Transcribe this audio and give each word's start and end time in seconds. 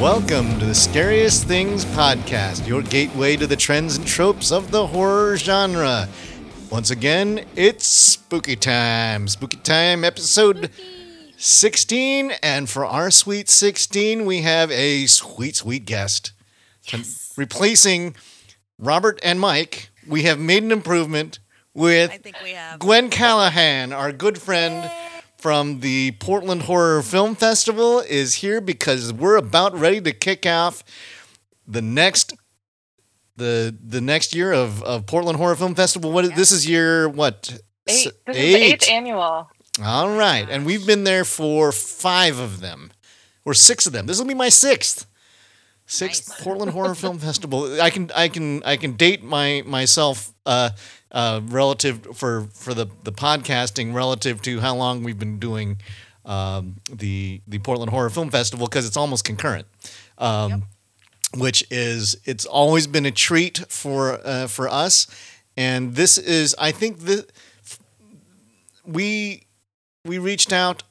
Welcome 0.00 0.58
to 0.58 0.66
the 0.66 0.74
Scariest 0.74 1.44
Things 1.46 1.84
podcast, 1.84 2.66
your 2.66 2.82
gateway 2.82 3.36
to 3.36 3.46
the 3.46 3.56
trends 3.56 3.96
and 3.96 4.06
tropes 4.06 4.50
of 4.50 4.70
the 4.72 4.88
horror 4.88 5.36
genre. 5.36 6.08
Once 6.68 6.90
again, 6.90 7.44
it's 7.54 7.86
spooky 7.86 8.56
time. 8.56 9.28
Spooky 9.28 9.56
time 9.58 10.04
episode 10.04 10.70
16. 11.36 12.32
And 12.42 12.68
for 12.68 12.84
our 12.84 13.10
sweet 13.10 13.48
16, 13.48 14.26
we 14.26 14.42
have 14.42 14.70
a 14.72 15.06
sweet, 15.06 15.56
sweet 15.56 15.86
guest. 15.86 16.32
Replacing 17.36 18.16
Robert 18.78 19.20
and 19.22 19.38
Mike, 19.38 19.90
we 20.08 20.24
have 20.24 20.40
made 20.40 20.64
an 20.64 20.72
improvement 20.72 21.38
with 21.72 22.10
I 22.10 22.18
think 22.18 22.36
we 22.42 22.50
have. 22.50 22.80
Gwen 22.80 23.10
Callahan, 23.10 23.92
our 23.92 24.10
good 24.12 24.38
friend 24.42 24.90
from 25.44 25.80
the 25.80 26.12
Portland 26.20 26.62
Horror 26.62 27.02
Film 27.02 27.34
Festival, 27.34 28.00
is 28.00 28.36
here 28.36 28.62
because 28.62 29.12
we're 29.12 29.36
about 29.36 29.78
ready 29.78 30.00
to 30.00 30.10
kick 30.10 30.46
off 30.46 30.82
the 31.68 31.82
next 31.82 32.32
the 33.36 33.76
the 33.86 34.00
next 34.00 34.34
year 34.34 34.54
of, 34.54 34.82
of 34.82 35.04
Portland 35.04 35.36
Horror 35.36 35.54
Film 35.56 35.74
Festival. 35.74 36.12
What 36.12 36.24
is 36.24 36.30
this 36.30 36.50
is 36.50 36.66
year 36.66 37.10
what? 37.10 37.50
Eight. 37.50 37.60
This 37.84 38.06
is 38.06 38.12
the 38.24 38.54
eighth 38.54 38.88
annual. 38.88 39.50
All 39.84 40.16
right, 40.16 40.48
and 40.48 40.64
we've 40.64 40.86
been 40.86 41.04
there 41.04 41.26
for 41.26 41.72
five 41.72 42.38
of 42.38 42.60
them, 42.60 42.90
or 43.44 43.52
six 43.52 43.86
of 43.86 43.92
them. 43.92 44.06
This 44.06 44.18
will 44.18 44.26
be 44.26 44.32
my 44.32 44.48
sixth, 44.48 45.04
sixth 45.86 46.28
Nice. 46.28 46.42
Portland 46.42 46.72
Horror 46.76 46.94
Film 46.94 47.18
Festival. 47.18 47.80
I 47.80 47.90
can 47.90 48.10
I 48.14 48.28
can 48.28 48.62
I 48.64 48.76
can 48.76 48.92
date 48.92 49.22
my 49.22 49.62
myself 49.66 50.32
uh, 50.46 50.70
uh, 51.10 51.40
relative 51.44 52.16
for 52.16 52.48
for 52.52 52.74
the 52.74 52.86
the 53.02 53.12
podcasting 53.12 53.94
relative 53.94 54.42
to 54.42 54.60
how 54.60 54.74
long 54.74 55.02
we've 55.02 55.18
been 55.18 55.38
doing 55.38 55.78
um, 56.24 56.76
the 56.92 57.40
the 57.46 57.58
Portland 57.58 57.90
Horror 57.90 58.10
Film 58.10 58.30
Festival 58.30 58.66
because 58.66 58.86
it's 58.86 58.96
almost 58.96 59.24
concurrent. 59.24 59.66
Um, 60.18 60.64
Which 61.36 61.64
is 61.68 62.16
it's 62.24 62.46
always 62.46 62.86
been 62.86 63.04
a 63.06 63.10
treat 63.10 63.58
for 63.68 64.20
uh, 64.24 64.46
for 64.46 64.68
us, 64.68 65.08
and 65.56 65.96
this 65.96 66.16
is 66.16 66.54
I 66.60 66.70
think 66.70 67.00
the 67.00 67.26
we 68.86 69.42
we 70.04 70.18
reached 70.18 70.52
out 70.52 70.84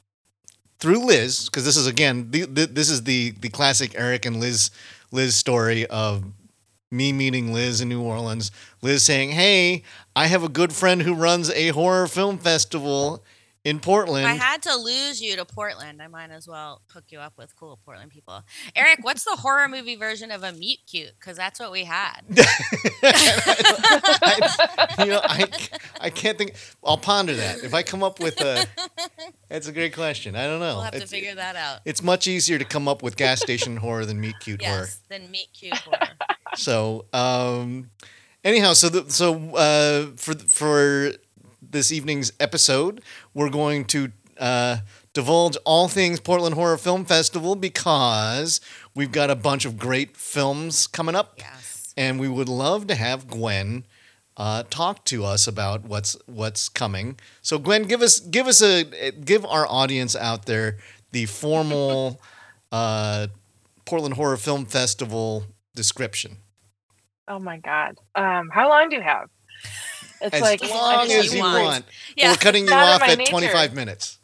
through 0.83 1.05
Liz 1.05 1.45
because 1.45 1.63
this 1.63 1.77
is 1.77 1.87
again 1.87 2.29
the, 2.31 2.41
the, 2.41 2.65
this 2.65 2.89
is 2.89 3.03
the 3.03 3.31
the 3.39 3.47
classic 3.47 3.93
Eric 3.95 4.25
and 4.25 4.41
Liz 4.41 4.69
Liz 5.13 5.33
story 5.33 5.87
of 5.87 6.25
me 6.91 7.13
meeting 7.13 7.53
Liz 7.53 7.79
in 7.79 7.87
New 7.87 8.01
Orleans. 8.01 8.51
Liz 8.81 9.01
saying, 9.01 9.31
"Hey, 9.31 9.83
I 10.13 10.27
have 10.27 10.43
a 10.43 10.49
good 10.49 10.73
friend 10.73 11.01
who 11.01 11.15
runs 11.15 11.49
a 11.51 11.69
horror 11.69 12.05
film 12.07 12.37
festival 12.37 13.23
in 13.63 13.79
Portland." 13.79 14.25
If 14.25 14.31
I 14.31 14.35
had 14.35 14.61
to 14.63 14.75
lose 14.75 15.21
you 15.21 15.35
to 15.35 15.45
Portland, 15.45 16.01
I 16.01 16.07
might 16.07 16.31
as 16.31 16.47
well 16.47 16.81
hook 16.93 17.05
you 17.09 17.19
up 17.19 17.37
with 17.37 17.55
cool 17.55 17.79
Portland 17.85 18.11
people. 18.11 18.43
Eric, 18.75 18.99
what's 19.01 19.23
the 19.23 19.35
horror 19.37 19.67
movie 19.67 19.95
version 19.95 20.31
of 20.31 20.43
a 20.43 20.51
meet 20.51 20.79
cute? 20.89 21.13
Because 21.19 21.37
that's 21.37 21.59
what 21.59 21.71
we 21.71 21.83
had. 21.83 22.21
I, 23.03 24.95
you 24.99 25.05
know, 25.11 25.21
I, 25.23 25.47
I 26.01 26.09
can't 26.09 26.37
think. 26.37 26.55
I'll 26.83 26.97
ponder 26.97 27.35
that. 27.35 27.63
If 27.63 27.73
I 27.73 27.83
come 27.83 28.03
up 28.03 28.19
with 28.19 28.39
a, 28.41 28.65
that's 29.49 29.67
a 29.67 29.71
great 29.71 29.93
question. 29.93 30.35
I 30.35 30.45
don't 30.47 30.59
know. 30.59 30.75
We'll 30.75 30.81
have 30.81 30.93
to 30.93 31.07
figure 31.07 31.35
that 31.35 31.55
out. 31.55 31.79
It's 31.85 32.01
much 32.03 32.27
easier 32.27 32.57
to 32.57 32.65
come 32.65 32.87
up 32.87 33.03
with 33.03 33.15
gas 33.15 33.41
station 33.41 33.77
horror 33.77 34.05
than 34.05 34.19
meet 34.19 34.35
cute 34.39 34.61
horror. 34.63 34.81
Yes, 34.81 34.99
then 35.09 35.29
meet 35.31 35.47
cute 35.53 35.77
horror. 35.77 35.99
So, 36.55 37.05
um, 37.13 37.89
anyhow, 38.43 38.73
so 38.73 38.89
the, 38.89 39.09
so 39.11 39.55
uh, 39.55 40.07
for 40.15 40.33
for 40.35 41.13
this 41.73 41.91
evening's 41.91 42.31
episode, 42.39 43.01
we're 43.33 43.49
going 43.49 43.83
to 43.85 44.11
uh, 44.39 44.77
divulge 45.13 45.57
all 45.65 45.87
things 45.89 46.19
Portland 46.21 46.55
Horror 46.55 46.77
Film 46.77 47.03
Festival 47.05 47.55
because 47.55 48.61
we've 48.95 49.11
got 49.11 49.29
a 49.29 49.35
bunch 49.35 49.65
of 49.65 49.77
great 49.77 50.15
films 50.15 50.87
coming 50.87 51.15
up, 51.15 51.33
Yes. 51.37 51.93
and 51.97 52.19
we 52.19 52.29
would 52.29 52.47
love 52.49 52.87
to 52.87 52.95
have 52.95 53.27
Gwen. 53.27 53.83
Uh, 54.35 54.63
talk 54.69 55.03
to 55.05 55.23
us 55.23 55.45
about 55.45 55.83
what's 55.83 56.17
what's 56.25 56.67
coming. 56.67 57.19
So, 57.43 57.59
Gwen, 57.59 57.83
give 57.83 58.01
us 58.01 58.19
give 58.19 58.47
us 58.47 58.63
a 58.63 59.11
give 59.11 59.45
our 59.45 59.67
audience 59.67 60.15
out 60.15 60.47
there 60.47 60.77
the 61.11 61.27
formal 61.27 62.19
uh, 62.71 63.27
Portland 63.85 64.15
Horror 64.15 64.37
Film 64.37 64.65
Festival 64.65 65.43
description. 65.75 66.37
Oh 67.27 67.37
my 67.37 67.57
god. 67.57 67.99
Um, 68.15 68.49
how 68.49 68.67
long 68.69 68.89
do 68.89 68.95
you 68.95 69.03
have? 69.03 69.29
It's 70.23 70.35
as 70.35 70.41
like 70.41 70.61
long 70.69 71.05
it's 71.05 71.13
as 71.27 71.33
you 71.35 71.41
want. 71.41 71.63
want. 71.63 71.85
Yeah. 72.15 72.31
We're 72.31 72.37
cutting 72.37 72.65
you 72.67 72.73
off 72.73 73.01
at 73.03 73.17
nature. 73.17 73.29
25 73.31 73.73
minutes. 73.75 74.17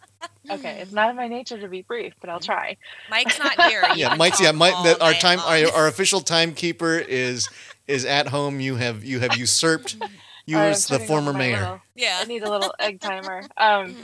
Okay, 0.51 0.79
it's 0.81 0.91
not 0.91 1.11
in 1.11 1.15
my 1.15 1.27
nature 1.27 1.59
to 1.59 1.67
be 1.67 1.83
brief, 1.83 2.13
but 2.21 2.29
I'll 2.29 2.39
try. 2.39 2.77
Mike's 3.11 3.37
not 3.37 3.61
here. 3.69 3.83
Yeah, 3.95 4.15
Mike's 4.15 4.41
yeah, 4.41 4.51
Mike. 4.51 4.73
all 4.73 4.83
That 4.83 5.01
our 5.01 5.13
time, 5.13 5.39
our, 5.41 5.71
our 5.73 5.87
official 5.87 6.21
timekeeper 6.21 6.97
is 6.97 7.47
is 7.87 8.03
at 8.05 8.27
home. 8.29 8.59
You 8.59 8.75
have 8.77 9.03
you 9.03 9.19
have 9.19 9.37
usurped. 9.37 9.97
You 10.45 10.57
All 10.57 10.63
right, 10.63 10.69
as 10.71 10.89
I'm 10.91 10.99
the 10.99 11.05
former 11.05 11.33
mayor. 11.33 11.59
little- 11.59 11.81
Yeah. 11.95 12.17
I 12.19 12.25
need 12.25 12.41
a 12.43 12.49
little 12.49 12.73
egg 12.79 12.99
timer. 13.09 13.43
Um, 13.57 13.95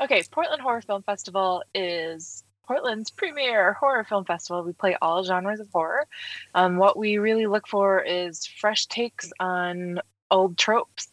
okay, 0.00 0.22
Portland 0.30 0.62
Horror 0.62 0.80
Film 0.80 1.02
Festival 1.02 1.62
is 1.74 2.42
Portland's 2.66 3.10
premier 3.10 3.74
horror 3.74 4.04
film 4.04 4.24
festival. 4.24 4.62
We 4.62 4.72
play 4.72 4.96
all 5.02 5.22
genres 5.24 5.60
of 5.60 5.68
horror. 5.72 6.06
Um, 6.54 6.78
what 6.78 6.96
we 6.96 7.18
really 7.18 7.46
look 7.46 7.66
for 7.68 8.00
is 8.00 8.46
fresh 8.46 8.86
takes 8.86 9.30
on 9.40 10.00
old 10.30 10.56
tropes. 10.56 11.08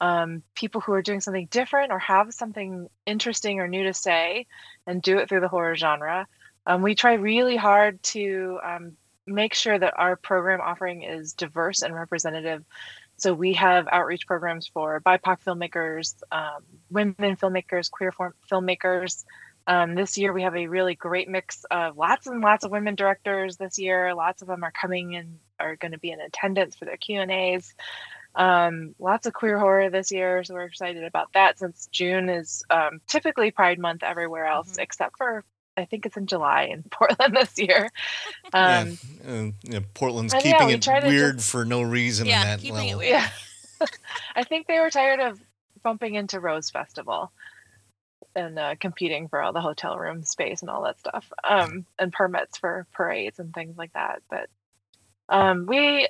Um, 0.00 0.42
people 0.54 0.80
who 0.80 0.92
are 0.92 1.02
doing 1.02 1.20
something 1.20 1.48
different 1.50 1.92
or 1.92 1.98
have 1.98 2.32
something 2.32 2.88
interesting 3.04 3.60
or 3.60 3.68
new 3.68 3.84
to 3.84 3.92
say 3.92 4.46
and 4.86 5.02
do 5.02 5.18
it 5.18 5.28
through 5.28 5.40
the 5.40 5.48
horror 5.48 5.76
genre. 5.76 6.26
Um, 6.66 6.82
we 6.82 6.94
try 6.94 7.14
really 7.14 7.56
hard 7.56 8.02
to 8.04 8.58
um, 8.64 8.92
make 9.26 9.52
sure 9.52 9.78
that 9.78 9.94
our 9.98 10.16
program 10.16 10.60
offering 10.60 11.02
is 11.02 11.34
diverse 11.34 11.82
and 11.82 11.94
representative 11.94 12.64
so 13.20 13.34
we 13.34 13.52
have 13.52 13.86
outreach 13.92 14.26
programs 14.26 14.66
for 14.66 14.98
BIPOC 15.02 15.44
filmmakers, 15.44 16.14
um, 16.32 16.62
women 16.90 17.36
filmmakers, 17.36 17.90
queer 17.90 18.12
filmmakers. 18.50 19.26
Um, 19.66 19.94
this 19.94 20.16
year 20.16 20.32
we 20.32 20.40
have 20.40 20.56
a 20.56 20.68
really 20.68 20.94
great 20.94 21.28
mix 21.28 21.64
of 21.70 21.98
lots 21.98 22.26
and 22.26 22.40
lots 22.40 22.64
of 22.64 22.70
women 22.70 22.94
directors. 22.94 23.58
This 23.58 23.78
year, 23.78 24.14
lots 24.14 24.40
of 24.40 24.48
them 24.48 24.64
are 24.64 24.72
coming 24.72 25.16
and 25.16 25.38
are 25.58 25.76
going 25.76 25.92
to 25.92 25.98
be 25.98 26.10
in 26.10 26.18
attendance 26.18 26.76
for 26.76 26.86
their 26.86 26.96
Q 26.96 27.20
and 27.20 27.30
A's. 27.30 27.74
Um, 28.34 28.94
lots 28.98 29.26
of 29.26 29.32
queer 29.32 29.58
horror 29.58 29.90
this 29.90 30.12
year, 30.12 30.44
so 30.44 30.54
we're 30.54 30.64
excited 30.64 31.04
about 31.04 31.32
that. 31.34 31.58
Since 31.58 31.88
June 31.90 32.28
is 32.28 32.62
um, 32.70 33.00
typically 33.08 33.50
Pride 33.50 33.78
Month 33.78 34.02
everywhere 34.02 34.46
else, 34.46 34.76
Mhm. 34.76 34.82
except 34.82 35.16
for 35.18 35.44
I 35.76 35.84
think 35.86 36.04
it's 36.04 36.16
in 36.16 36.26
July 36.26 36.64
in 36.64 36.82
Portland 36.90 37.36
this 37.36 37.58
year. 37.58 37.90
Yeah, 38.52 38.80
Um, 38.80 38.98
uh, 39.26 39.50
yeah, 39.62 39.80
Portland's 39.94 40.34
and 40.34 40.44
yeah, 40.44 40.52
keeping 40.52 40.66
we 40.68 40.74
it 40.74 40.82
try 40.82 41.00
to 41.00 41.06
weird 41.06 41.42
for 41.42 41.64
no 41.64 41.82
reason 41.82 42.26
Yeah, 42.26 42.42
in 42.42 42.48
that 42.48 42.60
keeping 42.60 42.88
it 42.88 42.98
weird. 42.98 43.10
Yeah. 43.10 43.28
I 44.36 44.44
think 44.44 44.66
they 44.66 44.78
were 44.80 44.90
tired 44.90 45.20
of 45.20 45.40
bumping 45.82 46.14
into 46.14 46.40
Rose 46.40 46.68
Festival 46.70 47.30
and 48.34 48.58
uh, 48.58 48.74
competing 48.78 49.28
for 49.28 49.40
all 49.40 49.52
the 49.52 49.60
hotel 49.60 49.96
room 49.98 50.22
space 50.24 50.60
and 50.62 50.70
all 50.70 50.82
that 50.82 50.98
stuff, 50.98 51.32
um, 51.42 51.84
and 51.98 52.12
permits 52.12 52.58
for 52.58 52.86
parades 52.92 53.38
and 53.38 53.52
things 53.54 53.76
like 53.78 53.92
that. 53.94 54.22
But 54.28 54.48
um, 55.28 55.66
we, 55.66 56.08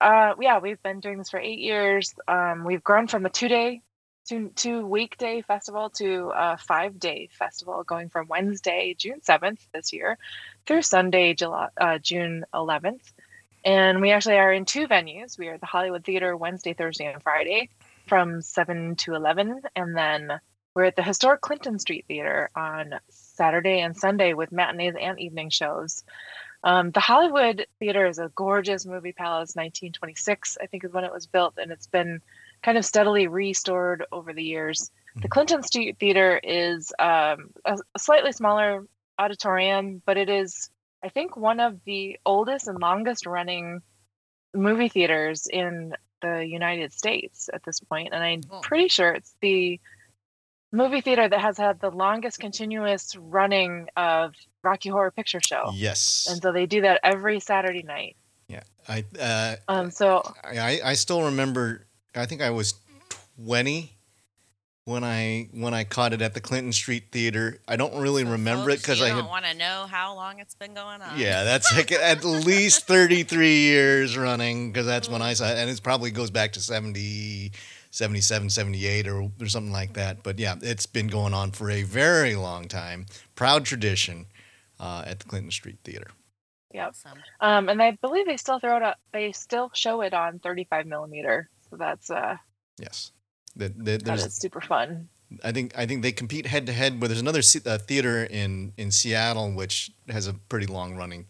uh, 0.00 0.34
yeah, 0.40 0.58
we've 0.58 0.82
been 0.82 1.00
doing 1.00 1.18
this 1.18 1.30
for 1.30 1.40
eight 1.40 1.58
years. 1.58 2.14
Um, 2.26 2.64
we've 2.64 2.82
grown 2.82 3.06
from 3.06 3.26
a 3.26 3.30
two 3.30 3.48
day, 3.48 3.82
two, 4.28 4.50
two 4.54 4.86
weekday 4.86 5.42
festival 5.42 5.90
to 5.90 6.32
a 6.34 6.56
five 6.56 6.98
day 6.98 7.28
festival, 7.32 7.82
going 7.84 8.08
from 8.08 8.28
Wednesday, 8.28 8.94
June 8.96 9.20
7th 9.20 9.58
this 9.72 9.92
year 9.92 10.18
through 10.66 10.82
Sunday, 10.82 11.34
July, 11.34 11.68
uh, 11.80 11.98
June 11.98 12.44
11th. 12.54 13.12
And 13.64 14.00
we 14.00 14.12
actually 14.12 14.36
are 14.36 14.52
in 14.52 14.64
two 14.64 14.86
venues. 14.86 15.38
We 15.38 15.48
are 15.48 15.58
the 15.58 15.66
Hollywood 15.66 16.04
Theater 16.04 16.36
Wednesday, 16.36 16.74
Thursday, 16.74 17.12
and 17.12 17.22
Friday 17.22 17.68
from 18.06 18.40
7 18.40 18.96
to 18.96 19.14
11. 19.14 19.62
And 19.74 19.96
then 19.96 20.40
we're 20.74 20.84
at 20.84 20.96
the 20.96 21.02
historic 21.02 21.40
Clinton 21.40 21.78
Street 21.78 22.04
Theater 22.06 22.50
on 22.54 22.94
Saturday 23.08 23.80
and 23.80 23.96
Sunday 23.96 24.32
with 24.32 24.52
matinees 24.52 24.94
and 24.98 25.18
evening 25.18 25.50
shows. 25.50 26.04
Um, 26.64 26.90
the 26.90 27.00
Hollywood 27.00 27.66
Theater 27.78 28.06
is 28.06 28.18
a 28.18 28.30
gorgeous 28.34 28.84
movie 28.84 29.12
palace, 29.12 29.54
1926, 29.54 30.58
I 30.60 30.66
think 30.66 30.84
is 30.84 30.92
when 30.92 31.04
it 31.04 31.12
was 31.12 31.26
built, 31.26 31.54
and 31.56 31.70
it's 31.70 31.86
been 31.86 32.20
kind 32.62 32.76
of 32.76 32.84
steadily 32.84 33.28
restored 33.28 34.04
over 34.10 34.32
the 34.32 34.42
years. 34.42 34.90
The 35.22 35.28
Clinton 35.28 35.62
Street 35.62 35.96
Theater 35.98 36.40
is 36.42 36.92
um, 36.98 37.50
a, 37.64 37.78
a 37.94 37.98
slightly 37.98 38.32
smaller 38.32 38.84
auditorium, 39.18 40.02
but 40.04 40.16
it 40.16 40.28
is, 40.28 40.70
I 41.02 41.08
think, 41.08 41.36
one 41.36 41.60
of 41.60 41.78
the 41.84 42.18
oldest 42.26 42.66
and 42.68 42.80
longest 42.80 43.26
running 43.26 43.80
movie 44.54 44.88
theaters 44.88 45.46
in 45.46 45.94
the 46.22 46.44
United 46.44 46.92
States 46.92 47.48
at 47.52 47.62
this 47.64 47.78
point, 47.80 48.08
and 48.12 48.22
I'm 48.22 48.42
Cool. 48.42 48.60
pretty 48.60 48.88
sure 48.88 49.12
it's 49.12 49.34
the 49.40 49.80
movie 50.72 51.00
theater 51.00 51.28
that 51.28 51.40
has 51.40 51.56
had 51.56 51.80
the 51.80 51.90
longest 51.90 52.40
continuous 52.40 53.14
running 53.16 53.88
of 53.96 54.34
Rocky 54.62 54.88
Horror 54.88 55.10
Picture 55.10 55.40
Show. 55.44 55.70
Yes. 55.74 56.26
And 56.30 56.42
so 56.42 56.52
they 56.52 56.66
do 56.66 56.80
that 56.82 57.00
every 57.02 57.40
Saturday 57.40 57.82
night. 57.82 58.16
yeah. 58.48 58.62
I 58.88 59.04
uh, 59.20 59.56
Um, 59.68 59.90
so 59.90 60.22
I 60.44 60.80
I 60.84 60.94
still 60.94 61.22
remember. 61.24 61.86
I 62.14 62.26
think 62.26 62.40
I 62.42 62.50
was 62.50 62.74
20 63.44 63.92
when 64.84 65.04
I 65.04 65.48
when 65.52 65.74
I 65.74 65.84
caught 65.84 66.14
it 66.14 66.22
at 66.22 66.32
the 66.32 66.40
Clinton 66.40 66.72
Street 66.72 67.04
Theater. 67.12 67.60
I 67.68 67.76
don't 67.76 68.00
really 68.00 68.24
So 68.24 68.30
remember 68.30 68.70
it 68.70 68.78
because 68.80 69.02
I 69.02 69.10
don't 69.10 69.28
want 69.28 69.44
to 69.44 69.54
know 69.54 69.86
how 69.88 70.14
long 70.14 70.38
it's 70.40 70.54
been 70.54 70.72
going 70.72 71.02
on. 71.02 71.18
yeah, 71.18 71.44
that's 71.44 71.74
like 71.76 71.92
at 71.92 72.24
least 72.24 72.86
33 72.86 73.56
years 73.58 74.16
running 74.16 74.72
because 74.72 74.86
that's 74.86 75.08
when 75.08 75.20
I 75.20 75.34
saw 75.34 75.48
it. 75.50 75.58
And 75.58 75.68
it 75.68 75.82
probably 75.82 76.10
goes 76.10 76.30
back 76.30 76.54
to 76.54 76.60
70, 76.60 77.52
77, 77.90 78.48
78 78.50 79.06
or, 79.08 79.30
or 79.38 79.46
something 79.46 79.72
like 79.72 79.92
that. 79.92 80.22
But 80.22 80.38
yeah, 80.38 80.56
it's 80.62 80.86
been 80.86 81.08
going 81.08 81.34
on 81.34 81.50
for 81.50 81.70
a 81.70 81.82
very 81.82 82.34
long 82.34 82.66
time. 82.66 83.04
Proud 83.34 83.66
tradition 83.66 84.24
uh, 84.80 85.04
at 85.06 85.18
the 85.18 85.24
Clinton 85.26 85.50
Street 85.50 85.78
Theater. 85.84 86.08
Yep. 86.74 86.88
Awesome. 86.88 87.18
Um, 87.40 87.68
and 87.68 87.82
I 87.82 87.92
believe 87.92 88.26
they 88.26 88.36
still 88.36 88.58
throw 88.58 88.76
it 88.76 88.82
up. 88.82 88.98
They 89.12 89.32
still 89.32 89.70
show 89.74 90.02
it 90.02 90.12
on 90.12 90.38
35 90.38 90.86
millimeter. 90.86 91.48
So 91.70 91.76
that's 91.76 92.10
uh, 92.10 92.36
Yes. 92.78 93.12
The, 93.56 93.68
the, 93.70 93.82
that 93.98 94.04
there's, 94.04 94.34
super 94.34 94.60
fun. 94.60 95.08
I 95.42 95.52
think 95.52 95.76
I 95.76 95.84
think 95.84 96.02
they 96.02 96.12
compete 96.12 96.46
head 96.46 96.66
to 96.66 96.72
head. 96.72 97.00
But 97.00 97.08
there's 97.08 97.20
another 97.20 97.42
uh, 97.66 97.78
theater 97.78 98.24
in 98.24 98.72
in 98.76 98.90
Seattle 98.90 99.52
which 99.52 99.90
has 100.08 100.26
a 100.26 100.34
pretty 100.34 100.66
long 100.66 100.96
running 100.96 101.26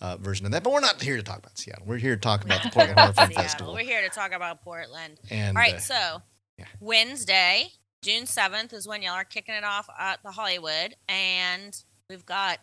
uh, 0.00 0.16
version 0.16 0.46
of 0.46 0.52
that. 0.52 0.62
But 0.62 0.72
we're 0.72 0.80
not 0.80 1.00
here 1.00 1.16
to 1.16 1.22
talk 1.22 1.38
about 1.38 1.58
Seattle. 1.58 1.84
We're 1.86 1.98
here 1.98 2.16
to 2.16 2.20
talk 2.20 2.44
about 2.44 2.62
the 2.62 2.70
Portland 2.70 2.98
Horror 2.98 3.12
Film 3.12 3.30
Festival. 3.32 3.74
We're 3.74 3.84
here 3.84 4.02
to 4.02 4.08
talk 4.08 4.32
about 4.32 4.62
Portland. 4.62 5.20
And 5.30 5.56
All 5.56 5.62
right, 5.62 5.74
uh, 5.74 5.80
so 5.80 6.22
yeah. 6.58 6.66
Wednesday, 6.80 7.68
June 8.02 8.24
7th 8.24 8.72
is 8.72 8.88
when 8.88 9.02
y'all 9.02 9.12
are 9.12 9.24
kicking 9.24 9.54
it 9.54 9.64
off 9.64 9.88
at 9.98 10.22
the 10.22 10.30
Hollywood. 10.30 10.96
And 11.08 11.76
we've 12.08 12.26
got 12.26 12.58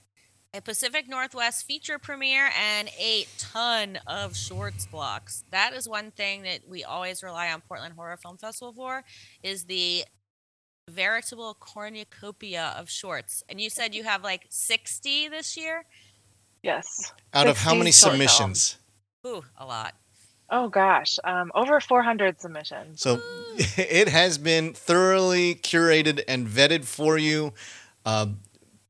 a 0.56 0.62
Pacific 0.62 1.10
Northwest 1.10 1.66
feature 1.66 2.00
premiere 2.00 2.50
and 2.58 2.90
a 2.98 3.28
ton 3.38 4.00
of 4.08 4.38
shorts 4.38 4.86
blocks. 4.86 5.44
That 5.52 5.74
is 5.74 5.88
one 5.88 6.12
thing 6.12 6.44
that 6.44 6.62
we 6.70 6.84
always 6.84 7.22
rely 7.22 7.52
on 7.52 7.62
Portland 7.62 7.96
Horror 7.96 8.18
Film 8.18 8.38
Festival 8.38 8.72
for 8.72 9.04
is 9.44 9.66
the 9.66 10.06
veritable 10.90 11.58
cornucopia 11.60 12.74
of 12.78 12.90
shorts. 12.90 13.44
And 13.50 13.60
you 13.60 13.70
said 13.70 13.94
you 13.94 14.04
have 14.04 14.24
like 14.24 14.46
60 14.50 15.28
this 15.28 15.58
year? 15.58 15.84
Yes. 16.64 17.14
out 17.34 17.48
of 17.48 17.58
how 17.58 17.76
many 17.76 17.92
short 17.92 18.14
submissions? 18.14 18.78
Ooh, 19.28 19.44
a 19.58 19.66
lot. 19.66 19.94
Oh 20.50 20.70
gosh, 20.70 21.20
um, 21.24 21.52
over 21.54 21.80
400 21.82 22.40
submissions. 22.40 23.02
So 23.02 23.20
it 23.58 24.08
has 24.08 24.38
been 24.38 24.74
thoroughly 24.74 25.56
curated 25.56 26.24
and 26.28 26.48
vetted 26.48 26.86
for 26.86 27.18
you, 27.18 27.54
uh, 28.06 28.28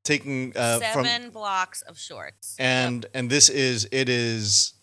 taking 0.06 0.54
uh, 0.56 0.80
from 0.94 1.06
Seven 1.06 1.30
blocks 1.32 1.82
of 1.82 2.00
shorts. 2.00 2.56
and 2.60 3.06
and 3.14 3.30
this 3.30 3.50
is 3.50 3.88
it 3.92 4.08
is 4.08 4.74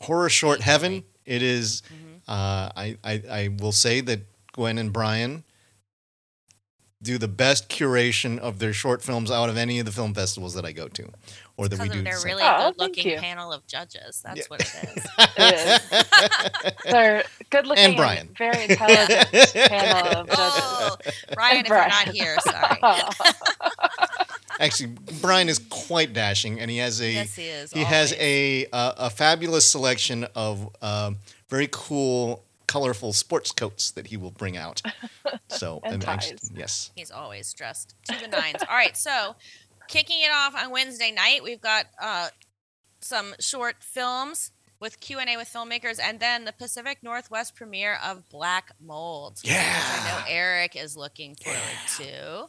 horror 0.00 0.28
short 0.28 0.60
heaven. 0.60 1.04
It 1.24 1.42
is, 1.42 1.82
Mhm. 1.82 2.20
Uh, 2.26 2.70
I, 2.76 2.96
I 3.04 3.22
I 3.30 3.48
will 3.60 3.72
say 3.72 4.00
that 4.00 4.20
Gwen 4.52 4.78
and 4.78 4.92
Brian 4.92 5.44
do 7.02 7.16
the 7.18 7.28
best 7.28 7.68
curation 7.68 8.38
of 8.38 8.58
their 8.58 8.72
short 8.74 9.02
films 9.02 9.30
out 9.30 9.48
of 9.48 9.56
any 9.56 9.78
of 9.78 9.86
the 9.86 9.92
film 9.92 10.12
festivals 10.12 10.54
that 10.54 10.64
I 10.66 10.72
go 10.72 10.86
to, 10.88 11.10
or 11.60 11.68
that 11.68 11.78
we 11.78 11.88
do. 11.90 11.98
of 11.98 12.04
their 12.04 12.18
the 12.18 12.24
really 12.24 12.42
Oh, 12.42 12.70
good-looking 12.72 13.18
panel 13.18 13.52
of 13.52 13.66
judges. 13.66 14.22
That's 14.24 14.38
Yeah. 14.38 14.44
what 14.48 14.60
it 14.60 14.96
is. 14.96 15.06
It 16.66 16.74
They're 16.90 17.24
good 17.50 17.66
looking 17.66 17.84
And 17.84 17.96
Brian. 17.96 18.28
very 18.36 18.64
intelligent 18.68 19.30
panel 19.54 20.20
of 20.20 20.26
judges. 20.28 20.38
oh, 20.38 20.96
Brian, 21.34 21.56
if 21.58 21.66
Brian. 21.66 21.90
you're 21.90 22.06
not 22.06 22.14
here, 22.14 22.36
sorry. 22.40 22.80
Actually, 24.58 24.94
Brian 25.20 25.48
is 25.48 25.58
quite 25.70 26.12
dashing, 26.12 26.60
and 26.60 26.70
he 26.70 26.78
has 26.78 27.00
a 27.00 27.10
yes, 27.10 27.34
he 27.34 27.44
is. 27.44 27.72
he 27.72 27.84
has 27.84 28.14
a 28.18 28.66
uh, 28.72 28.92
a 28.98 29.10
fabulous 29.10 29.64
selection 29.66 30.26
of 30.34 30.68
um, 30.82 31.16
very 31.48 31.68
cool, 31.70 32.42
colorful 32.66 33.12
sports 33.14 33.52
coats 33.52 33.90
that 33.92 34.08
he 34.08 34.16
will 34.18 34.30
bring 34.32 34.56
out. 34.58 34.82
So 35.48 35.80
And 35.82 36.04
I'm 36.04 36.10
actu- 36.10 36.30
ties. 36.36 36.50
yes, 36.54 36.90
He's 36.94 37.10
always 37.10 37.52
dressed 37.54 37.94
to 38.04 38.20
the 38.20 38.28
nines. 38.28 38.62
All 38.68 38.76
right, 38.76 38.96
so 38.96 39.34
kicking 39.90 40.20
it 40.22 40.30
off 40.32 40.54
on 40.56 40.70
Wednesday 40.70 41.10
night, 41.10 41.42
we've 41.42 41.60
got 41.60 41.86
uh, 42.00 42.28
some 43.00 43.34
short 43.40 43.76
films 43.82 44.52
with 44.80 45.00
Q 45.00 45.18
and 45.18 45.28
A 45.28 45.36
with 45.36 45.48
filmmakers, 45.52 45.98
and 46.02 46.18
then 46.20 46.44
the 46.46 46.52
Pacific 46.52 46.98
Northwest 47.02 47.54
premiere 47.54 47.98
of 48.02 48.26
Black 48.30 48.70
Mold. 48.80 49.40
which 49.44 49.52
I 49.52 50.08
know 50.08 50.24
Eric 50.28 50.74
is 50.76 50.96
looking 50.96 51.34
forward 51.34 51.60
to. 51.98 52.46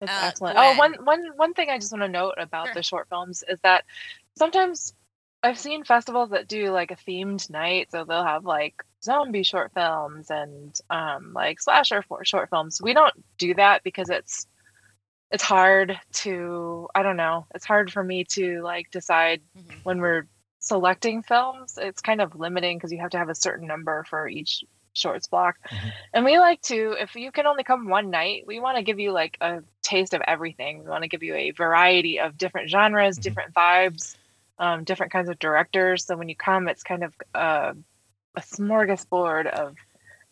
It's 0.00 0.12
Uh, 0.12 0.20
excellent. 0.22 0.56
Gwen. 0.56 0.74
Oh, 0.74 0.78
one 0.78 0.94
one 1.04 1.24
one 1.36 1.54
thing 1.54 1.70
I 1.70 1.78
just 1.78 1.92
want 1.92 2.02
to 2.02 2.08
note 2.08 2.34
about 2.36 2.66
Sure. 2.66 2.74
the 2.74 2.82
short 2.82 3.08
films 3.08 3.42
is 3.48 3.58
that 3.62 3.84
sometimes 4.36 4.92
I've 5.42 5.58
seen 5.58 5.82
festivals 5.84 6.30
that 6.30 6.46
do 6.48 6.70
like 6.72 6.90
a 6.90 6.96
themed 6.96 7.48
night, 7.50 7.90
so 7.90 8.04
they'll 8.04 8.24
have 8.24 8.44
like 8.44 8.82
zombie 9.02 9.42
short 9.42 9.72
films 9.72 10.30
and 10.30 10.78
um, 10.90 11.32
like 11.34 11.60
slasher 11.60 12.02
for 12.02 12.24
short 12.24 12.48
films. 12.50 12.80
We 12.82 12.94
don't 12.94 13.14
do 13.38 13.54
that 13.54 13.82
because 13.82 14.08
it's 14.08 14.46
it's 15.34 15.42
hard 15.42 15.98
to 16.22 16.88
I 16.94 17.02
don't 17.02 17.16
know. 17.16 17.46
It's 17.56 17.64
hard 17.66 17.92
for 17.92 18.02
me 18.04 18.24
to 18.36 18.62
like 18.62 18.90
decide 18.92 19.40
Mhm. 19.56 19.80
when 19.82 20.00
we're 20.00 20.26
selecting 20.60 21.22
films. 21.22 21.76
It's 21.76 22.00
kind 22.00 22.20
of 22.20 22.36
limiting 22.36 22.78
because 22.78 22.92
you 22.92 23.00
have 23.00 23.10
to 23.10 23.18
have 23.18 23.28
a 23.28 23.34
certain 23.34 23.66
number 23.66 24.04
for 24.04 24.28
each 24.28 24.62
shorts 24.92 25.26
block. 25.26 25.56
Mhm. 25.68 25.92
And 26.14 26.24
we 26.24 26.38
like 26.38 26.60
to, 26.62 26.92
if 27.00 27.16
you 27.16 27.32
can 27.32 27.46
only 27.46 27.64
come 27.64 27.88
one 27.88 28.10
night, 28.10 28.44
we 28.46 28.60
want 28.60 28.76
to 28.76 28.84
give 28.84 29.00
you 29.00 29.10
like 29.10 29.36
a 29.40 29.62
taste 29.82 30.14
of 30.14 30.22
everything. 30.22 30.78
We 30.84 30.88
want 30.88 31.02
to 31.02 31.08
give 31.08 31.24
you 31.24 31.34
a 31.34 31.50
variety 31.50 32.20
of 32.20 32.38
different 32.38 32.70
genres, 32.70 33.18
Mhm. 33.18 33.22
different 33.22 33.54
vibes, 33.54 34.16
um, 34.60 34.84
different 34.84 35.10
kinds 35.12 35.28
of 35.28 35.38
directors. 35.40 36.06
So 36.06 36.16
when 36.16 36.28
you 36.28 36.36
come, 36.36 36.68
it's 36.68 36.84
kind 36.84 37.02
of 37.02 37.12
uh, 37.34 37.74
a 38.36 38.40
smorgasbord 38.40 39.46
of 39.46 39.76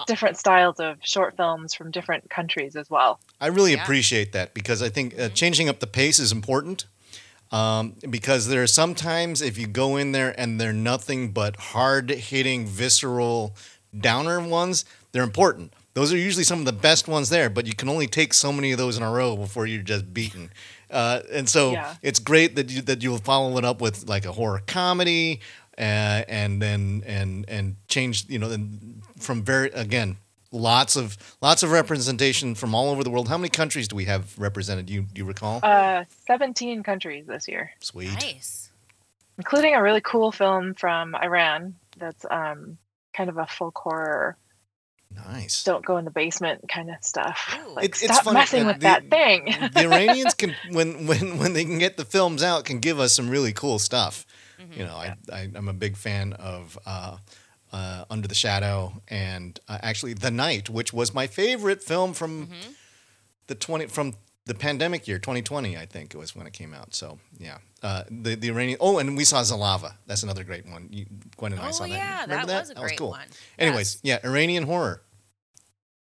different 0.06 0.36
styles 0.36 0.78
of 0.80 0.98
short 1.02 1.36
films 1.36 1.74
from 1.74 1.90
different 1.90 2.28
countries 2.30 2.76
as 2.76 2.88
well. 2.90 3.20
I 3.40 3.46
really 3.48 3.72
Yeah. 3.72 3.82
appreciate 3.82 4.32
that 4.32 4.54
because 4.54 4.82
I 4.82 4.88
think 4.88 5.14
uh, 5.14 5.28
Mhm. 5.28 5.34
changing 5.34 5.68
up 5.68 5.80
the 5.80 5.86
pace 5.86 6.18
is 6.18 6.32
important. 6.32 6.84
Um, 7.50 7.96
because 8.08 8.46
there 8.48 8.62
are 8.62 8.66
sometimes 8.66 9.42
if 9.42 9.58
you 9.58 9.66
go 9.66 9.96
in 9.98 10.12
there 10.12 10.34
and 10.40 10.58
they're 10.58 10.72
nothing 10.72 11.32
but 11.32 11.56
hard 11.56 12.08
hitting, 12.08 12.66
visceral, 12.66 13.54
downer 13.98 14.40
ones, 14.40 14.86
they're 15.12 15.22
important. 15.22 15.74
Those 15.92 16.14
are 16.14 16.16
usually 16.16 16.44
some 16.44 16.60
of 16.60 16.64
the 16.64 16.72
best 16.72 17.06
ones 17.08 17.28
there, 17.28 17.50
but 17.50 17.66
you 17.66 17.74
can 17.74 17.90
only 17.90 18.06
take 18.06 18.32
so 18.32 18.52
many 18.52 18.72
of 18.72 18.78
those 18.78 18.96
in 18.96 19.02
a 19.02 19.10
row 19.10 19.36
before 19.36 19.66
you're 19.66 19.82
just 19.82 20.14
beaten. 20.14 20.50
Uh, 20.90 21.20
and 21.30 21.46
so 21.46 21.72
Yeah. 21.72 21.94
it's 22.00 22.18
great 22.18 22.56
that 22.56 22.70
you 22.70 22.80
that 22.82 23.02
you'll 23.02 23.18
follow 23.18 23.58
it 23.58 23.64
up 23.66 23.82
with 23.82 24.08
like 24.08 24.24
a 24.24 24.32
horror 24.32 24.62
comedy, 24.66 25.40
uh, 25.78 26.24
and 26.28 26.60
then 26.60 27.02
and 27.06 27.44
and 27.48 27.76
change 27.88 28.24
you 28.28 28.38
know 28.38 28.48
then 28.48 29.02
from 29.18 29.42
very 29.42 29.68
again 29.70 30.16
lots 30.50 30.96
of 30.96 31.16
lots 31.40 31.62
of 31.62 31.70
representation 31.70 32.54
from 32.54 32.74
all 32.74 32.90
over 32.90 33.02
the 33.02 33.10
world. 33.10 33.28
How 33.28 33.38
many 33.38 33.48
countries 33.48 33.88
do 33.88 33.96
we 33.96 34.04
have 34.06 34.38
represented? 34.38 34.90
You 34.90 35.02
do 35.02 35.18
you 35.20 35.24
recall? 35.24 35.60
Uh, 35.62 36.04
17 36.26 36.82
countries 36.82 37.26
this 37.26 37.48
year, 37.48 37.70
Sweet. 37.80 38.12
Nice. 38.14 38.70
including 39.38 39.74
a 39.74 39.82
really 39.82 40.00
cool 40.02 40.30
film 40.32 40.74
from 40.74 41.14
Iran 41.14 41.74
that's 41.96 42.24
um, 42.30 42.76
kind 43.14 43.30
of 43.30 43.38
a 43.38 43.46
folk 43.46 43.76
horror 43.78 44.36
Nice. 45.14 45.62
don't 45.64 45.84
go 45.84 45.98
in 45.98 46.06
the 46.06 46.10
basement 46.10 46.66
kind 46.70 46.88
of 46.90 46.96
stuff. 47.02 47.54
Ooh. 47.66 47.74
Like, 47.74 47.84
It- 47.84 47.90
it's 47.90 48.04
stop 48.04 48.24
funny, 48.24 48.34
messing 48.38 48.66
with 48.66 48.76
the- 48.76 48.80
that 48.84 49.10
thing. 49.10 49.44
the 49.74 49.80
Iranians 49.84 50.32
can 50.40 50.54
when 50.70 51.06
when 51.06 51.38
when 51.38 51.52
they 51.52 51.64
can 51.64 51.78
get 51.78 51.96
the 51.98 52.04
films 52.06 52.42
out 52.42 52.64
can 52.64 52.78
give 52.78 52.98
us 52.98 53.14
some 53.14 53.28
really 53.28 53.52
cool 53.52 53.78
stuff. 53.78 54.24
Mhm. 54.62 54.76
You 54.76 54.84
know, 54.84 54.96
I, 54.96 55.16
I 55.32 55.50
I'm 55.54 55.68
a 55.68 55.72
big 55.72 55.96
fan 55.96 56.32
of 56.34 56.78
uh, 56.86 57.16
uh, 57.72 58.04
Under 58.10 58.28
the 58.28 58.34
Shadow 58.34 58.92
and 59.08 59.58
uh, 59.68 59.78
actually 59.82 60.14
The 60.14 60.30
Night, 60.30 60.68
which 60.70 60.92
was 60.92 61.12
my 61.14 61.26
favorite 61.26 61.82
film 61.82 62.12
from 62.14 62.46
Mhm. 62.46 62.74
the 63.46 63.54
twenty 63.54 63.86
from 63.86 64.14
the 64.44 64.54
pandemic 64.54 65.06
year, 65.06 65.18
2020, 65.20 65.76
I 65.76 65.86
think 65.86 66.14
it 66.14 66.16
was 66.18 66.34
when 66.34 66.46
it 66.48 66.52
came 66.52 66.74
out. 66.74 66.94
So 66.94 67.18
yeah, 67.38 67.58
uh, 67.82 68.02
the 68.10 68.34
the 68.34 68.48
Iranian. 68.48 68.78
Oh, 68.80 68.98
and 68.98 69.16
we 69.16 69.24
saw 69.24 69.40
Zalava. 69.42 69.94
That's 70.06 70.22
another 70.24 70.42
great 70.44 70.66
one. 70.66 70.88
You, 70.90 71.06
Gwen 71.36 71.52
and 71.52 71.60
I 71.62 71.68
Oh 71.68 71.72
saw 71.72 71.84
that. 71.84 71.90
yeah, 71.90 72.22
Remember 72.22 72.46
that, 72.48 72.60
was 72.60 72.70
a 72.70 72.74
great 72.74 72.98
cool. 72.98 73.10
one. 73.10 73.28
Anyways, 73.58 74.00
Yes. 74.02 74.20
yeah, 74.22 74.28
Iranian 74.28 74.64
horror. 74.64 75.00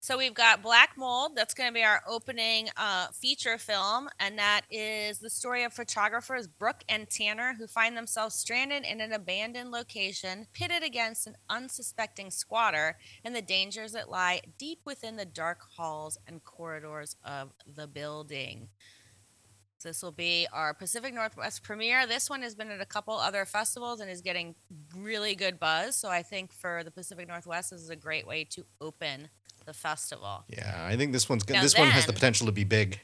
So 0.09 0.17
we've 0.17 0.33
got 0.33 0.63
Black 0.63 0.97
Mold. 0.97 1.33
That's 1.37 1.53
going 1.53 1.69
to 1.69 1.75
be 1.75 1.85
our 1.85 2.01
opening 2.09 2.71
uh, 2.79 3.09
feature 3.09 3.59
film, 3.59 4.09
and 4.19 4.39
that 4.39 4.63
is 4.71 5.19
the 5.19 5.29
story 5.29 5.65
of 5.65 5.75
photographers 5.75 6.47
Brooke 6.47 6.83
and 6.89 7.11
Tanner 7.11 7.57
who 7.59 7.67
find 7.67 7.95
themselves 7.95 8.35
stranded 8.35 8.87
in 8.87 9.03
an 9.03 9.13
abandoned 9.13 9.71
location, 9.71 10.47
pitted 10.55 10.83
against 10.83 11.27
an 11.27 11.37
unsuspecting 11.51 12.31
squatter, 12.31 12.97
and 13.23 13.37
the 13.37 13.43
dangers 13.43 13.93
that 13.93 14.09
lie 14.09 14.41
deep 14.57 14.79
within 14.87 15.17
the 15.17 15.27
dark 15.27 15.59
halls 15.77 16.17
and 16.27 16.43
corridors 16.43 17.15
of 17.23 17.53
the 17.67 17.87
building. 17.87 18.69
So 19.77 19.91
this 19.91 20.03
will 20.03 20.11
be 20.11 20.47
our 20.55 20.73
Pacific 20.73 21.13
Northwest 21.13 21.63
premiere. 21.63 22.07
This 22.07 22.31
one 22.31 22.41
has 22.41 22.55
been 22.55 22.71
at 22.71 22.81
a 22.81 22.87
couple 22.87 23.13
other 23.13 23.45
festivals 23.45 24.01
and 24.01 24.11
is 24.11 24.23
getting 24.23 24.55
really 24.97 25.35
good 25.35 25.61
buzz. 25.61 25.97
So 25.97 26.09
I 26.09 26.23
think 26.23 26.55
for 26.55 26.83
the 26.83 26.91
Pacific 26.91 27.29
Northwest, 27.29 27.73
this 27.73 27.83
is 27.83 27.91
a 27.91 27.95
great 27.95 28.27
way 28.27 28.45
to 28.53 28.65
open 28.81 29.29
the 29.69 29.75
festival. 29.75 30.45
Yeah, 30.49 30.87
I 30.89 30.97
think 30.97 31.13
this 31.13 31.29
one's 31.29 31.45
good. 31.45 31.55
Now 31.55 31.63
This 31.63 31.79
one 31.79 31.89
has 31.89 32.07
the 32.07 32.13
potential 32.13 32.47
to 32.47 32.53
be 32.53 32.65
big. 32.65 32.99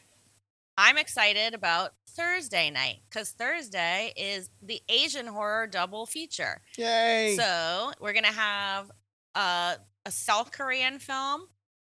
I'm 0.78 0.96
excited 0.96 1.54
about 1.54 1.92
Thursday 2.08 2.70
night 2.70 3.00
because 3.08 3.30
Thursday 3.30 4.12
is 4.16 4.48
the 4.62 4.80
Asian 4.88 5.26
horror 5.26 5.66
double 5.66 6.06
feature. 6.06 6.62
Yay! 6.76 7.36
So 7.38 7.92
we're 8.00 8.14
gonna 8.14 8.32
have 8.32 8.90
uh, 9.34 9.74
a 10.06 10.10
South 10.10 10.52
Korean 10.52 10.98
film 10.98 11.42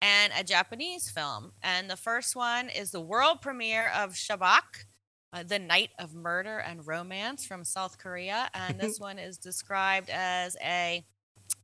and 0.01 0.31
a 0.37 0.43
Japanese 0.43 1.11
film. 1.11 1.51
And 1.61 1.89
the 1.89 1.97
first 1.97 2.35
one 2.35 2.69
is 2.69 2.91
the 2.91 3.01
world 3.01 3.41
premiere 3.41 3.91
of 3.93 4.13
Shabak, 4.13 4.85
uh, 5.33 5.43
The 5.43 5.59
Night 5.59 5.89
of 5.99 6.15
Murder 6.15 6.57
and 6.57 6.87
Romance 6.87 7.45
from 7.45 7.63
South 7.65 7.97
Korea. 7.97 8.49
And 8.53 8.79
this 8.79 8.99
one 8.99 9.19
is 9.19 9.37
described 9.37 10.09
as 10.09 10.55
a 10.63 11.03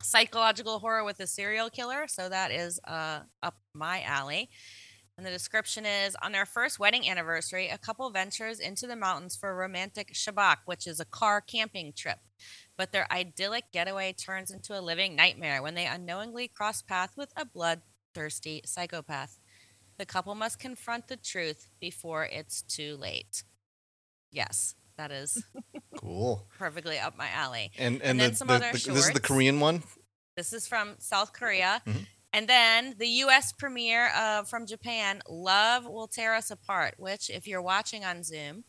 psychological 0.04 0.80
horror 0.80 1.04
with 1.04 1.20
a 1.20 1.28
serial 1.28 1.70
killer. 1.70 2.08
So 2.08 2.30
that 2.30 2.52
is 2.52 2.80
uh, 2.88 3.22
up 3.44 3.56
my 3.74 4.02
alley. 4.04 4.50
And 5.18 5.26
the 5.26 5.32
description 5.32 5.86
is 5.86 6.16
on 6.22 6.32
their 6.32 6.46
first 6.46 6.80
wedding 6.80 7.10
anniversary, 7.10 7.70
a 7.70 7.78
couple 7.78 8.08
ventures 8.12 8.60
into 8.60 8.86
the 8.86 8.96
mountains 8.96 9.36
for 9.36 9.50
a 9.50 9.56
romantic 9.56 10.14
shabak, 10.14 10.58
which 10.66 10.86
is 10.86 11.00
a 11.00 11.06
car 11.06 11.42
camping 11.42 11.92
trip. 11.94 12.20
But 12.78 12.92
their 12.92 13.12
idyllic 13.12 13.72
getaway 13.72 14.14
turns 14.14 14.52
into 14.52 14.80
a 14.80 14.82
living 14.82 15.16
nightmare 15.16 15.64
when 15.64 15.74
they 15.74 15.88
unknowingly 15.88 16.48
cross 16.48 16.84
paths 16.84 17.18
with 17.18 17.34
a 17.36 17.46
bloodthirsty 17.46 18.62
psychopath. 18.66 19.40
The 19.98 20.06
couple 20.06 20.36
must 20.36 20.60
confront 20.60 21.08
the 21.08 21.18
truth 21.18 21.68
before 21.80 22.26
it's 22.26 22.62
too 22.62 22.96
late. 22.96 23.42
Yes, 24.32 24.76
that 24.98 25.12
is 25.12 25.44
Cool. 25.98 26.46
perfectly 26.58 26.98
up 27.00 27.18
my 27.18 27.30
alley. 27.30 27.72
And 27.78 27.96
And 27.96 28.04
and, 28.04 28.20
then 28.20 28.30
the, 28.32 28.36
some 28.38 28.48
the- 28.48 28.54
other 28.56 28.68
the- 28.72 28.78
this 28.92 29.08
is 29.08 29.12
the. 29.12 29.20
Korean 29.20 29.60
one. 29.60 29.84
This 30.36 30.54
is 30.54 30.68
from 30.68 30.96
South 31.00 31.34
Korea. 31.34 31.82
Mhm. 31.86 32.06
And 32.34 32.48
then 32.48 32.96
the 33.00 33.08
US 33.26 33.52
premiere 33.54 34.12
uh, 34.14 34.44
from 34.44 34.66
Japan, 34.68 35.22
Love 35.28 35.86
Will 35.86 36.08
Tear 36.08 36.36
Us 36.36 36.52
Apart, 36.52 36.96
which, 36.98 37.30
if 37.30 37.48
you're 37.48 37.62
watching 37.62 38.04
on 38.06 38.22
Zoom, 38.24 38.64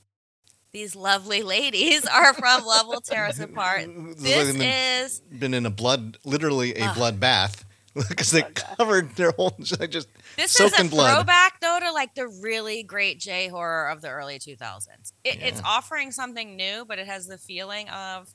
these 0.73 0.95
lovely 0.97 1.43
ladies 1.43 2.05
are 2.19 2.33
from 2.33 2.65
Love 2.65 2.87
Will 2.87 3.01
Tear 3.01 3.27
Us 3.27 3.41
Apart. 3.49 3.87
This 4.17 4.53
they've 4.55 4.63
is 4.63 5.21
been 5.21 5.53
in 5.55 5.67
a 5.67 5.71
blood, 5.71 6.17
literally 6.25 6.75
a 6.77 6.85
Ugh. 6.87 6.95
blood 6.97 7.21
bath, 7.21 7.65
because 8.09 8.31
they 8.31 8.43
covered 8.43 9.15
their 9.17 9.33
whole. 9.33 9.57
I 9.81 9.87
just 9.87 10.09
this 10.37 10.53
soaked 10.53 10.75
is 10.75 10.79
a 10.81 10.83
in 10.83 10.89
blood. 10.89 11.13
throwback 11.15 11.61
though 11.61 11.79
to 11.81 11.93
like 11.93 12.15
the 12.15 12.29
really 12.43 12.83
great 12.83 13.19
J 13.21 13.49
horror 13.49 13.89
of 13.89 14.01
the 14.03 14.09
early 14.09 14.39
2000s. 14.39 15.13
It, 15.25 15.39
It's 15.43 15.61
offering 15.65 16.13
something 16.13 16.55
new, 16.57 16.85
but 16.87 16.99
it 16.99 17.07
has 17.07 17.27
the 17.27 17.39
feeling 17.39 17.89
of 17.89 18.29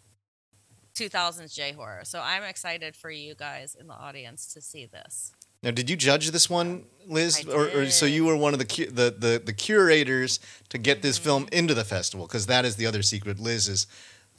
2000s 0.96 1.54
J 1.54 1.72
horror. 1.72 2.02
So 2.04 2.20
I'm 2.22 2.44
excited 2.44 2.96
for 2.96 3.10
you 3.10 3.36
guys 3.36 3.76
in 3.80 3.88
the 3.88 3.94
audience 3.96 4.54
to 4.54 4.62
see 4.62 4.86
this. 4.86 5.32
now, 5.64 5.72
did 5.72 5.90
you 5.90 5.96
judge 5.96 6.30
this 6.32 6.50
one, 6.50 6.84
Liz, 7.08 7.46
or, 7.48 7.68
or 7.70 7.90
so 7.90 8.06
you 8.06 8.26
were 8.26 8.36
one 8.38 8.54
of 8.54 8.60
the 8.60 8.66
cu- 8.66 8.92
the 8.92 9.16
the, 9.18 9.42
the 9.44 9.54
curators 9.54 10.40
to 10.70 10.78
get 10.78 11.02
this 11.02 11.18
Mm-hmm. 11.18 11.24
film 11.26 11.48
into 11.52 11.74
the 11.74 11.84
festival? 11.86 12.28
Because 12.28 12.46
that 12.48 12.66
is 12.66 12.76
the 12.76 12.86
other 12.86 13.02
secret. 13.02 13.40
Liz 13.40 13.68
is 13.68 13.88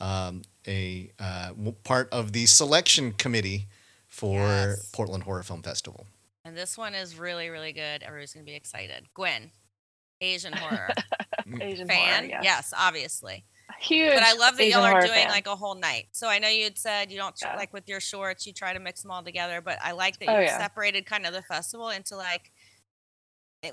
um, 0.00 0.42
a 0.66 1.10
uh, 1.18 1.52
part 1.82 2.08
of 2.12 2.32
the 2.32 2.46
selection 2.46 3.12
committee 3.12 3.66
for 4.14 4.38
Yes. 4.38 4.90
Portland 4.92 5.24
Horror 5.24 5.42
Film 5.42 5.62
Festival. 5.62 6.06
And 6.44 6.56
this 6.56 6.78
one 6.78 6.94
is 6.94 7.18
really, 7.18 7.48
really 7.48 7.72
good. 7.72 8.02
Everybody's 8.02 8.32
gonna 8.32 8.44
be 8.44 8.54
excited. 8.54 9.06
Gwen, 9.14 9.50
Asian 10.20 10.52
horror 10.52 10.90
mm. 11.46 11.60
Asian 11.62 11.88
fan. 11.88 12.28
horror, 12.30 12.40
yes. 12.42 12.72
obviously. 12.76 13.44
Huge. 13.80 14.14
But 14.14 14.22
I 14.22 14.34
love 14.34 14.56
that 14.56 14.62
Asian 14.62 14.78
y'all 14.78 14.86
are 14.86 14.90
horror 14.90 15.06
doing 15.06 15.14
fan. 15.24 15.28
like 15.30 15.46
a 15.48 15.56
whole 15.56 15.74
night. 15.74 16.06
So 16.12 16.28
I 16.28 16.38
know 16.38 16.48
you 16.48 16.64
had 16.64 16.78
said 16.78 17.10
you 17.10 17.16
don't 17.18 17.34
Yeah. 17.42 17.56
like 17.56 17.72
with 17.72 17.88
your 17.88 17.98
shorts, 18.00 18.46
you 18.46 18.52
try 18.52 18.72
to 18.72 18.78
mix 18.78 19.02
them 19.02 19.10
all 19.10 19.22
together. 19.24 19.60
But 19.60 19.78
I 19.82 19.92
like 19.92 20.18
that 20.20 20.28
Oh, 20.28 20.38
you 20.38 20.44
yeah. 20.44 20.58
separated 20.58 21.06
kind 21.06 21.26
of 21.26 21.32
the 21.32 21.42
festival 21.42 21.88
into 21.90 22.14
like 22.16 22.52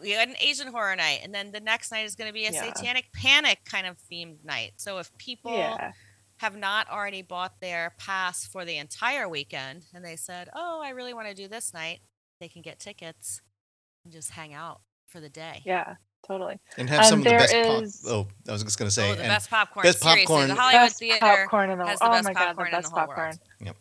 we 0.01 0.11
had 0.11 0.29
an 0.29 0.35
Asian 0.39 0.67
horror 0.67 0.95
night, 0.95 1.19
and 1.21 1.35
then 1.35 1.51
the 1.51 1.59
next 1.59 1.91
night 1.91 2.05
is 2.05 2.15
going 2.15 2.29
to 2.29 2.33
be 2.33 2.45
a 2.45 2.51
Yeah. 2.51 2.73
satanic 2.73 3.11
panic 3.13 3.59
kind 3.65 3.85
of 3.85 3.97
themed 4.09 4.43
night. 4.45 4.71
So 4.77 4.97
if 4.99 5.15
people 5.17 5.51
Yeah. 5.57 5.91
Have 6.41 6.55
not 6.57 6.89
already 6.89 7.21
bought 7.21 7.59
their 7.61 7.93
pass 7.97 8.45
for 8.45 8.65
the 8.65 8.77
entire 8.77 9.27
weekend 9.29 9.85
and 9.93 10.03
they 10.03 10.15
said, 10.15 10.49
"Oh, 10.53 10.81
I 10.83 10.89
really 10.89 11.13
want 11.13 11.27
to 11.27 11.33
do 11.33 11.47
this 11.47 11.73
night," 11.73 11.99
they 12.39 12.47
can 12.49 12.61
get 12.61 12.79
tickets 12.79 13.41
and 14.03 14.11
just 14.11 14.31
hang 14.31 14.53
out 14.53 14.81
for 15.07 15.19
the 15.19 15.29
day. 15.29 15.61
Yeah. 15.65 15.95
Totally. 16.27 16.59
And 16.77 16.87
have 16.89 16.99
Um, 16.99 17.05
some 17.05 17.19
of 17.19 17.23
the 17.25 17.29
best. 17.31 17.53
is- 17.53 18.01
pop- 18.05 18.11
oh, 18.11 18.27
I 18.47 18.51
was 18.51 18.63
just 18.63 18.77
gonna 18.77 18.91
say. 18.91 19.09
oh, 19.09 19.15
the 19.15 19.21
and 19.23 19.29
best 19.29 19.49
popcorn. 19.49 19.83
best 19.83 20.01
Seriously, 20.01 20.25
popcorn- 20.25 20.47
the 20.49 20.55
Hollywood 20.55 20.81
best 20.89 20.99
Theater. 20.99 21.19
popcorn 21.19 21.69
in 21.71 21.79
the 21.79 21.85
has 21.87 21.99
the 21.99 22.05
Oh 22.07 22.11
best 22.11 22.23
my 22.25 22.33
god, 22.33 22.41
the 22.41 22.45
popcorn 22.47 22.67
in 22.67 22.71
the 22.71 22.77
best 22.77 22.91
whole 22.91 22.99
world. 23.07 23.09
popcorn. 23.09 23.39
Yep. 23.61 23.75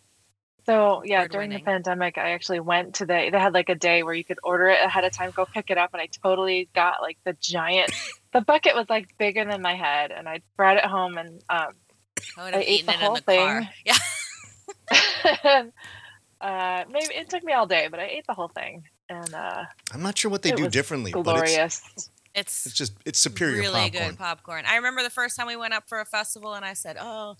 So 0.67 1.03
yeah, 1.05 1.27
during 1.27 1.51
the 1.51 1.61
pandemic, 1.61 2.17
I 2.19 2.31
actually 2.31 2.61
went 2.61 2.95
to 2.97 3.07
the. 3.07 3.29
They 3.33 3.39
had 3.39 3.53
like 3.55 3.69
a 3.69 3.75
day 3.75 4.03
where 4.03 4.15
you 4.15 4.25
could 4.25 4.39
order 4.43 4.69
it 4.69 4.83
ahead 4.85 5.05
of 5.05 5.13
time, 5.13 5.31
go 5.33 5.45
pick 5.45 5.71
it 5.71 5.79
up, 5.79 5.91
and 5.93 6.01
I 6.03 6.07
totally 6.23 6.69
got 6.75 7.03
like 7.03 7.19
the 7.25 7.33
giant. 7.35 7.91
the 8.33 8.41
bucket 8.41 8.75
was 8.75 8.87
like 8.89 9.17
bigger 9.19 9.45
than 9.45 9.61
my 9.63 9.75
head, 9.75 10.11
and 10.11 10.29
I 10.29 10.41
brought 10.57 10.77
it 10.77 10.85
home 10.85 11.19
and 11.19 11.43
um, 11.51 11.75
I 12.37 12.45
would 12.45 12.55
I 12.55 12.59
have 12.59 12.67
ate 12.67 12.69
eaten 12.69 12.87
the 12.87 12.93
it 12.93 12.95
in 12.97 13.01
whole 13.01 13.15
the 13.15 13.23
car. 13.23 13.61
thing. 13.63 13.69
Yeah. 13.85 13.97
uh, 16.41 16.85
maybe 16.91 17.15
it 17.15 17.29
took 17.29 17.45
me 17.45 17.53
all 17.53 17.67
day, 17.67 17.89
but 17.91 18.01
I 18.01 18.05
ate 18.07 18.27
the 18.27 18.35
whole 18.35 18.49
thing, 18.49 18.85
and 19.09 19.33
uh, 19.35 19.65
I'm 19.93 20.03
not 20.03 20.17
sure 20.19 20.31
what 20.31 20.43
they 20.43 20.51
do 20.53 20.65
was 20.65 20.73
differently, 20.73 21.13
but 21.13 21.21
it's, 21.21 21.25
glorious. 21.29 21.83
It's, 21.97 22.67
it's 22.67 22.73
just 22.75 22.93
it's 23.05 23.19
superior 23.19 23.61
really 23.61 23.91
popcorn. 23.91 24.09
good 24.11 24.19
popcorn. 24.19 24.65
I 24.67 24.77
remember 24.77 25.03
the 25.03 25.11
first 25.11 25.37
time 25.37 25.49
we 25.49 25.57
went 25.57 25.75
up 25.75 25.89
for 25.89 26.01
a 26.01 26.05
festival 26.05 26.55
and 26.55 26.65
I 26.65 26.75
said, 26.75 26.97
"Oh, 27.01 27.35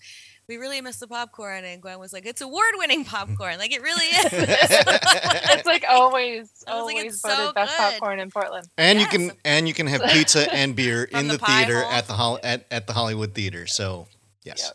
we 0.49 0.57
really 0.57 0.81
miss 0.81 0.97
the 0.97 1.07
popcorn." 1.07 1.63
And 1.63 1.81
Gwen 1.81 1.97
was 1.97 2.11
like, 2.11 2.25
"It's 2.25 2.41
award-winning 2.41 3.05
popcorn. 3.05 3.57
Like 3.57 3.71
it 3.73 3.81
really 3.81 4.05
is." 4.05 4.25
it's 4.33 5.65
like 5.65 5.85
always, 5.89 6.49
I 6.67 6.75
was 6.75 6.85
like, 6.85 6.95
always 6.97 7.13
it's 7.13 7.21
voted 7.21 7.37
so 7.37 7.53
best 7.53 7.77
good. 7.77 7.83
popcorn 7.91 8.19
in 8.19 8.29
Portland. 8.31 8.67
And 8.77 8.99
Yes. 8.99 9.13
you 9.13 9.17
can 9.29 9.37
and 9.45 9.67
you 9.67 9.73
can 9.73 9.87
have 9.87 10.03
pizza 10.11 10.53
and 10.53 10.75
beer 10.75 11.05
in 11.05 11.27
the 11.27 11.37
the, 11.37 11.45
theater 11.45 11.81
hole? 11.83 11.91
at 11.91 12.07
the 12.07 12.13
Hol- 12.13 12.39
at, 12.43 12.65
at 12.69 12.85
the 12.87 12.93
Hollywood 12.93 13.33
Theater. 13.33 13.67
So 13.67 14.07
yes, 14.43 14.73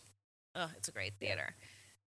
oh, 0.55 0.71
it's 0.77 0.89
a 0.89 0.93
great 0.93 1.15
theater. 1.21 1.55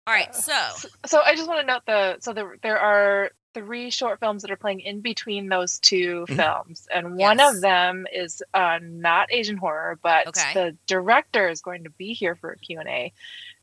All 0.07 0.15
right, 0.15 0.35
so 0.35 0.53
So 1.07 1.21
I 1.21 1.35
just 1.37 1.49
want 1.49 1.61
to 1.61 1.67
note 1.67 1.83
the 1.87 2.17
so 2.21 2.33
there 2.33 2.57
there 2.63 2.79
are 2.79 3.31
three 3.55 3.91
short 3.91 4.19
films 4.19 4.41
that 4.41 4.51
are 4.51 4.57
playing 4.57 4.81
in 4.81 5.01
between 5.03 5.49
those 5.51 5.79
2 5.81 6.25
Mhm. 6.29 6.37
films, 6.37 6.89
and 6.93 7.17
one 7.17 7.39
of 7.39 7.61
them 7.61 8.07
is 8.13 8.43
uh, 8.55 8.79
not 8.83 9.31
Asian 9.31 9.59
horror, 9.59 9.99
but 10.03 10.27
Okay. 10.29 10.55
the 10.55 10.77
director 10.87 11.49
is 11.51 11.61
going 11.61 11.85
to 11.85 11.91
be 11.91 12.15
here 12.15 12.35
for 12.35 12.51
a 12.53 12.57
Q 12.59 12.81
and 12.81 12.89
A 12.89 13.13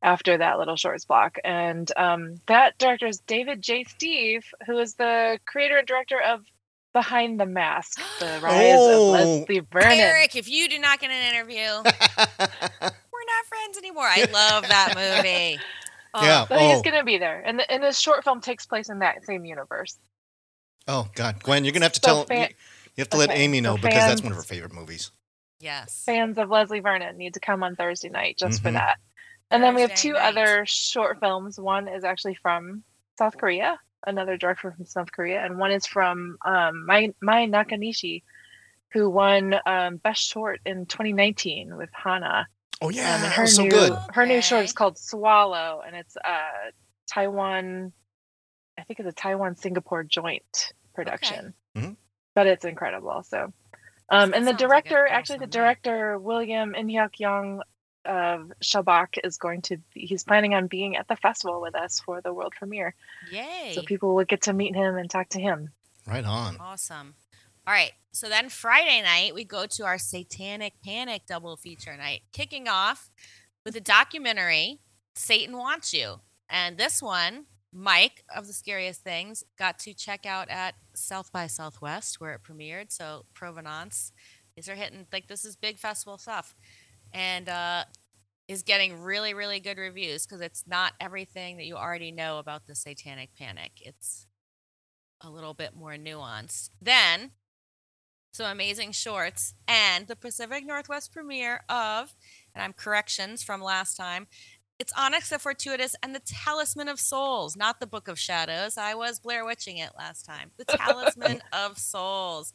after 0.03 0.37
that 0.37 0.59
little 0.59 0.75
shorts 0.75 1.05
block, 1.05 1.39
and 1.43 1.91
um, 1.97 2.35
that 2.45 2.77
director 2.77 3.07
is 3.07 3.19
David 3.21 3.61
J. 3.63 3.83
Stieve, 3.83 4.45
who 4.67 4.77
is 4.77 4.93
the 4.93 5.39
creator 5.47 5.77
and 5.77 5.87
director 5.87 6.21
of 6.21 6.45
Behind 6.93 7.39
the 7.39 7.45
Mask, 7.47 7.99
the 8.19 8.39
rise 8.41 8.85
Oh. 8.85 9.07
of 9.07 9.09
Leslie 9.09 9.59
Vernon. 9.71 9.99
Eric, 9.99 10.35
if 10.35 10.47
you 10.47 10.69
do 10.69 10.77
not 10.79 10.99
get 10.99 11.09
an 11.09 11.33
interview, 11.35 11.83
not 13.37 13.45
friends 13.47 13.77
anymore. 13.77 14.05
I 14.05 14.25
love 14.31 14.67
that 14.67 14.93
movie. 14.95 15.59
Oh, 16.13 16.23
Yeah. 16.23 16.47
So 16.47 16.57
he's 16.57 16.79
Oh. 16.79 16.81
going 16.81 16.95
to 16.97 17.03
be 17.03 17.17
there, 17.17 17.41
and 17.45 17.59
the, 17.59 17.71
and 17.71 17.83
this 17.83 17.99
short 17.99 18.23
film 18.23 18.41
takes 18.41 18.65
place 18.65 18.89
in 18.89 18.99
that 18.99 19.25
same 19.25 19.45
universe. 19.45 19.97
oh 20.87 21.07
God, 21.15 21.43
Gwen, 21.43 21.63
you're 21.65 21.71
gonna 21.73 21.85
have 21.85 21.93
to 21.93 22.01
So 22.01 22.07
tell 22.07 22.25
fan- 22.25 22.49
you, 22.49 22.55
you 22.95 23.01
have 23.01 23.09
to 23.09 23.17
let 23.17 23.29
Amy 23.31 23.61
know 23.61 23.75
so 23.75 23.81
because 23.83 23.93
that's 24.07 24.23
one 24.23 24.31
of 24.31 24.37
her 24.37 24.43
favorite 24.43 24.73
movies. 24.73 25.11
Yes. 25.59 26.03
fans 26.05 26.37
of 26.37 26.49
Leslie 26.49 26.79
Vernon 26.79 27.17
need 27.17 27.33
to 27.35 27.39
come 27.39 27.63
on 27.63 27.75
Thursday 27.75 28.09
night 28.09 28.37
just 28.37 28.61
for 28.63 28.69
Mhm. 28.69 28.73
that. 28.73 28.97
And 29.51 29.61
then 29.61 29.75
we 29.75 29.81
have 29.81 29.93
two 29.93 30.13
night. 30.13 30.29
other 30.29 30.65
short 30.65 31.19
films. 31.19 31.59
One 31.59 31.87
is 31.87 32.03
actually 32.05 32.35
from 32.35 32.83
South 33.17 33.37
Korea, 33.37 33.77
another 34.07 34.37
director 34.37 34.71
from 34.71 34.85
South 34.85 35.11
Korea, 35.11 35.43
and 35.43 35.59
one 35.59 35.71
is 35.71 35.85
from 35.85 36.37
um, 36.45 36.85
Mai, 36.85 37.09
Mai 37.21 37.45
Nakanishi, 37.45 38.23
who 38.93 39.09
won 39.09 39.55
um, 39.65 39.97
Best 39.97 40.23
Short 40.23 40.61
in 40.65 40.85
2019 40.85 41.75
with 41.75 41.89
Hana. 41.93 42.47
Oh 42.81 42.87
Um, 42.87 42.93
yeah, 42.93 43.23
and 43.23 43.33
her 43.33 43.41
was 43.43 43.55
so 43.55 43.63
new 43.63 43.69
good. 43.69 43.97
her 44.13 44.25
new 44.25 44.41
short 44.41 44.63
is 44.65 44.73
called 44.73 44.97
Swallow, 44.97 45.81
and 45.85 45.95
it's 45.95 46.15
uh, 46.17 46.71
Taiwan. 47.11 47.91
I 48.77 48.83
think 48.83 48.99
it's 48.99 49.09
a 49.09 49.13
Taiwan 49.13 49.55
Singapore 49.57 50.03
joint 50.03 50.71
production, 50.93 51.53
Mhm. 51.75 51.97
but 52.35 52.47
it's 52.47 52.63
incredible. 52.63 53.23
So, 53.23 53.51
um, 54.09 54.33
and 54.33 54.45
the 54.47 54.51
sounds 54.51 54.61
like 54.61 54.85
director, 54.85 55.07
actually, 55.07 55.39
the 55.39 55.43
awesome 55.45 55.49
night. 55.49 55.51
director 55.83 56.17
William 56.19 56.75
In 56.75 56.87
Hyuk 56.87 57.19
Young 57.19 57.61
of 58.05 58.51
Shabak 58.63 59.17
is 59.25 59.37
going 59.37 59.61
to. 59.63 59.77
Be, 59.93 60.05
he's 60.05 60.23
planning 60.23 60.53
on 60.53 60.67
being 60.67 60.95
at 60.95 61.09
the 61.09 61.17
festival 61.17 61.59
with 61.59 61.75
us 61.75 61.99
for 61.99 62.21
the 62.21 62.33
world 62.33 62.53
premiere, 62.57 62.95
Yay. 63.29 63.73
so 63.75 63.81
people 63.83 64.15
will 64.15 64.23
get 64.23 64.43
to 64.43 64.53
meet 64.53 64.73
him 64.73 64.95
and 64.95 65.09
talk 65.09 65.27
to 65.29 65.39
him. 65.41 65.73
Right 66.07 66.23
on. 66.23 66.55
Awesome. 66.61 67.15
All 67.69 67.75
right. 67.75 67.91
So 68.11 68.29
then 68.29 68.49
Friday 68.49 68.99
night, 69.03 69.35
we 69.35 69.43
go 69.43 69.67
to 69.67 69.85
our 69.85 69.99
Satanic 69.99 70.73
Panic 70.83 71.27
double 71.27 71.55
feature 71.55 71.95
night, 71.95 72.21
kicking 72.33 72.67
off 72.67 73.11
with 73.63 73.75
a 73.75 73.79
documentary, 73.79 74.79
Satan 75.13 75.55
Wants 75.55 75.93
You. 75.93 76.15
And 76.49 76.79
this 76.79 76.99
one, 76.99 77.45
Mike 77.71 78.23
of 78.35 78.47
the 78.47 78.53
Scariest 78.53 79.03
Things 79.03 79.43
got 79.59 79.77
to 79.81 79.93
check 79.93 80.25
out 80.25 80.49
at 80.49 80.73
South 80.95 81.31
by 81.31 81.45
Southwest 81.45 82.19
where 82.19 82.33
it 82.33 82.41
premiered. 82.41 82.91
So 82.91 83.25
Provenance. 83.35 84.13
These 84.55 84.67
are 84.67 84.73
hitting, 84.73 85.05
like, 85.13 85.27
this 85.27 85.45
is 85.45 85.55
big 85.55 85.77
festival 85.77 86.17
stuff. 86.17 86.55
And, 87.13 87.47
uh, 87.49 87.83
is 88.47 88.63
getting 88.63 88.99
really, 88.99 89.35
really 89.35 89.59
good 89.59 89.77
reviews 89.77 90.25
because 90.25 90.41
it's 90.41 90.63
not 90.65 90.93
everything 90.99 91.57
that 91.57 91.67
you 91.67 91.75
already 91.75 92.11
know 92.11 92.39
about 92.39 92.65
the 92.65 92.73
Satanic 92.73 93.29
Panic. 93.37 93.73
It's 93.79 94.25
a 95.21 95.29
little 95.29 95.53
bit 95.53 95.75
more 95.75 95.93
nuanced. 95.93 96.71
Then 96.81 97.29
some 98.39 98.49
amazing 98.49 98.93
shorts 98.93 99.53
and 99.67 100.07
the 100.07 100.15
Pacific 100.15 100.65
Northwest 100.65 101.11
premiere 101.11 101.61
of, 101.67 102.15
and 102.55 102.63
I'm 102.63 102.71
corrections 102.71 103.43
from 103.43 103.61
last 103.61 103.97
time, 103.97 104.27
It's 104.79 104.93
Onyx 104.97 105.29
the 105.29 105.39
Fortuitous 105.39 105.93
and 106.01 106.15
the 106.15 106.21
Talisman 106.21 106.87
of 106.87 107.01
Souls, 107.01 107.57
not 107.57 107.81
the 107.81 107.85
Book 107.85 108.07
of 108.07 108.17
Shadows. 108.17 108.77
I 108.77 108.95
was 108.95 109.19
Blair 109.19 109.45
Witching 109.45 109.75
it 109.75 109.89
last 109.97 110.25
time. 110.25 110.51
The 110.55 110.63
Talisman 110.63 111.41
of 111.51 111.77
Souls. 111.77 112.53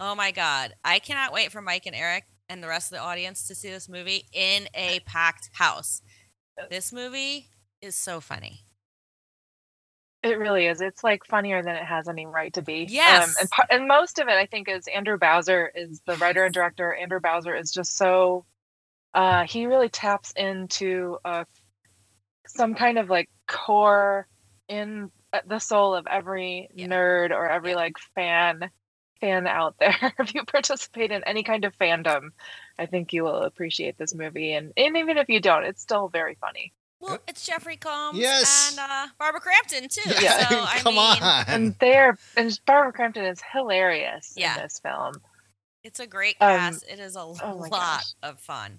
Oh 0.00 0.16
my 0.16 0.32
God. 0.32 0.74
I 0.84 0.98
cannot 0.98 1.32
wait 1.32 1.52
for 1.52 1.62
Mike 1.62 1.86
and 1.86 1.94
Eric 1.94 2.24
and 2.48 2.60
the 2.60 2.66
rest 2.66 2.90
of 2.90 2.98
the 2.98 3.04
audience 3.04 3.46
to 3.46 3.54
see 3.54 3.70
this 3.70 3.88
movie 3.88 4.26
in 4.32 4.66
a 4.74 4.98
packed 5.06 5.50
house. 5.52 6.02
This 6.70 6.92
movie 6.92 7.50
is 7.80 7.94
so 7.94 8.20
funny. 8.20 8.64
It 10.24 10.38
really 10.38 10.66
is. 10.66 10.80
It's 10.80 11.04
like 11.04 11.24
funnier 11.26 11.62
than 11.62 11.76
it 11.76 11.84
has 11.84 12.08
any 12.08 12.26
right 12.26 12.52
to 12.54 12.62
be. 12.62 12.88
Yes. 12.90 13.24
Um, 13.24 13.34
and 13.40 13.70
and 13.70 13.88
most 13.88 14.18
of 14.18 14.28
it, 14.28 14.32
I 14.34 14.46
think, 14.46 14.68
is 14.68 14.88
Andrew 14.88 15.18
Bowser 15.18 15.70
is 15.74 16.00
the 16.06 16.16
writer 16.16 16.44
and 16.46 16.54
director. 16.54 16.94
Andrew 16.94 17.20
Bowser 17.20 17.54
is 17.54 17.70
just 17.70 17.96
so. 17.96 18.46
Uh, 19.14 19.44
he 19.46 19.66
really 19.66 19.90
taps 19.90 20.32
into 20.36 21.18
uh, 21.24 21.44
some 22.46 22.74
kind 22.74 22.98
of 22.98 23.10
like 23.10 23.30
core 23.48 24.28
in 24.68 25.10
uh, 25.32 25.40
the 25.46 25.58
soul 25.58 25.94
of 25.94 26.06
every 26.06 26.70
Yeah. 26.74 26.88
nerd 26.88 27.30
or 27.30 27.48
every 27.48 27.70
Yeah. 27.70 27.76
like 27.76 27.98
fan 28.14 28.70
fan 29.20 29.46
out 29.46 29.76
there. 29.78 29.96
if 30.18 30.34
you 30.34 30.44
participate 30.44 31.10
in 31.12 31.24
any 31.24 31.42
kind 31.44 31.64
of 31.64 31.76
fandom, 31.78 32.30
I 32.78 32.86
think 32.86 33.12
you 33.12 33.24
will 33.24 33.42
appreciate 33.42 33.98
this 33.98 34.14
movie. 34.14 34.52
And 34.54 34.72
and 34.76 34.96
even 34.96 35.18
if 35.18 35.28
you 35.28 35.40
don't, 35.40 35.64
it's 35.64 35.82
still 35.82 36.08
very 36.08 36.36
funny. 36.36 36.72
Well, 37.04 37.18
it's 37.28 37.46
Jeffrey 37.46 37.76
Combs 37.76 38.18
Yes. 38.18 38.70
and 38.70 38.80
uh, 38.90 39.06
Barbara 39.18 39.40
Crampton, 39.40 39.88
too. 39.88 40.08
Yeah. 40.20 40.48
So, 40.48 40.60
I 40.66 40.78
Come 40.78 40.94
mean, 40.94 41.22
on. 41.22 41.44
And 41.48 41.74
they're 41.80 42.18
and 42.36 42.58
Barbara 42.66 42.92
Crampton 42.92 43.24
is 43.24 43.40
hilarious 43.52 44.32
Yeah. 44.36 44.56
in 44.56 44.62
this 44.62 44.78
film. 44.80 45.14
It's 45.82 46.00
a 46.00 46.06
great 46.06 46.36
Um, 46.40 46.48
cast. 46.58 46.84
it 46.88 46.98
is 46.98 47.14
a 47.16 47.20
oh 47.20 47.36
lot 47.42 47.70
gosh. 47.70 48.14
of 48.22 48.40
fun. 48.40 48.78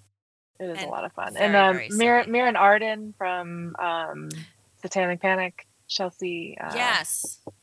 It 0.60 0.66
is 0.70 0.78
And 0.80 0.88
a 0.88 0.90
lot 0.90 1.04
of 1.06 1.12
fun. 1.14 1.34
very, 1.34 1.46
and 1.46 1.56
um, 1.56 1.76
very 1.76 1.90
Mir- 1.92 2.26
Mirren 2.28 2.56
Arden 2.56 3.14
from 3.18 3.76
um, 3.78 4.30
Satanic 4.82 5.22
Panic, 5.22 5.68
Chelsea. 5.88 6.58
Uh, 6.60 6.72
yes. 6.74 7.40
oh 7.48 7.54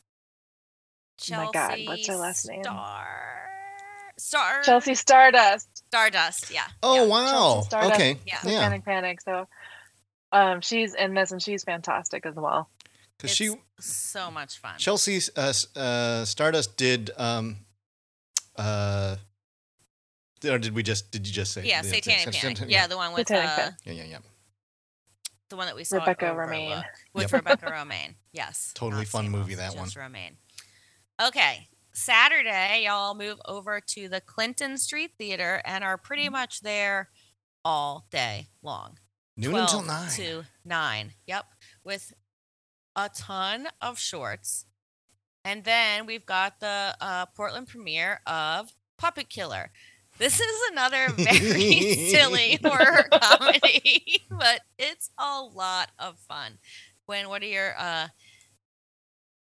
my 1.31 1.49
God, 1.51 1.79
what's 1.85 2.07
her 2.07 2.15
last 2.15 2.47
name? 2.47 2.63
Star. 2.63 3.07
Star. 4.17 4.61
Chelsea 4.63 4.95
Stardust. 4.95 5.83
Stardust. 5.87 6.51
Yeah. 6.51 6.63
oh 6.81 6.95
yeah. 6.95 7.05
wow. 7.05 7.25
Chelsea 7.31 7.65
Stardust. 7.67 7.93
Okay. 7.95 8.17
Yeah. 8.25 8.37
Yeah. 8.43 8.49
Satanic 8.51 8.85
Panic. 8.85 9.21
So 9.21 9.47
um, 10.33 10.59
she's 10.61 10.93
in 10.95 11.13
this 11.13 11.31
and 11.31 11.41
she's 11.41 11.63
fantastic 11.63 12.25
as 12.25 12.35
well. 12.35 12.69
Because 13.17 13.31
she 13.35 13.55
so 13.79 14.29
much 14.31 14.57
fun. 14.59 14.73
Chelsea 14.77 15.19
uh, 15.37 15.53
uh, 15.75 16.25
Stardust 16.25 16.75
did 16.77 17.11
um 17.17 17.57
uh 18.57 19.15
or 20.45 20.57
did 20.57 20.75
we 20.75 20.83
just 20.83 21.11
did 21.11 21.25
you 21.25 21.31
just 21.33 21.53
say 21.53 21.63
yeah, 21.65 21.81
Satanic 21.83 22.33
Panic. 22.35 22.59
Yeah, 22.67 22.87
the 22.87 22.97
one 22.97 23.13
with 23.13 23.31
uh, 23.31 23.35
yeah 23.85 23.93
yeah 23.93 24.03
yeah 24.03 24.17
the 25.49 25.55
one 25.57 25.67
that 25.67 25.75
we 25.75 25.83
saw. 25.83 25.97
Rebecca 25.97 26.31
Overlook 26.31 26.49
Romijn. 26.51 26.83
With 27.13 27.23
Yep. 27.23 27.31
Rebecca 27.33 27.65
Romijn. 27.67 28.15
Yes. 28.31 28.71
Totally 28.75 29.01
not 29.03 29.07
fun 29.07 29.25
Stamos, 29.27 29.31
movie, 29.31 29.55
that 29.55 29.73
just 29.73 29.95
Romijn. 29.95 30.31
Okay. 31.23 31.67
Saturday, 31.93 32.83
y'all 32.85 33.13
move 33.13 33.39
over 33.45 33.79
to 33.79 34.09
the 34.09 34.19
Clinton 34.19 34.77
Street 34.79 35.11
Theater 35.19 35.61
and 35.63 35.83
are 35.83 35.97
pretty 35.97 36.23
Mm-hmm. 36.23 36.31
much 36.33 36.61
there 36.61 37.09
all 37.63 38.07
day 38.09 38.47
long. 38.63 38.97
Noon 39.37 39.55
until 39.55 39.81
12 39.81 39.87
nine 39.87 40.09
to 40.09 40.45
9. 40.65 41.13
Yep. 41.27 41.45
With 41.83 42.13
a 42.95 43.09
ton 43.09 43.67
of 43.81 43.99
shorts. 43.99 44.65
And 45.45 45.63
then 45.63 46.05
we've 46.05 46.25
got 46.25 46.59
the 46.59 46.95
uh, 47.01 47.25
Portland 47.35 47.67
premiere 47.67 48.21
of 48.25 48.71
Puppet 48.97 49.29
Killer. 49.29 49.71
This 50.17 50.39
is 50.39 50.71
another 50.71 51.09
very 51.09 52.07
silly 52.09 52.59
horror 52.63 53.03
comedy, 53.11 54.21
but 54.29 54.61
it's 54.77 55.09
a 55.17 55.41
lot 55.41 55.89
of 55.99 56.19
fun. 56.19 56.59
Gwen, 57.05 57.27
what 57.27 57.41
are 57.41 57.47
your 57.47 57.73
uh, 57.77 58.07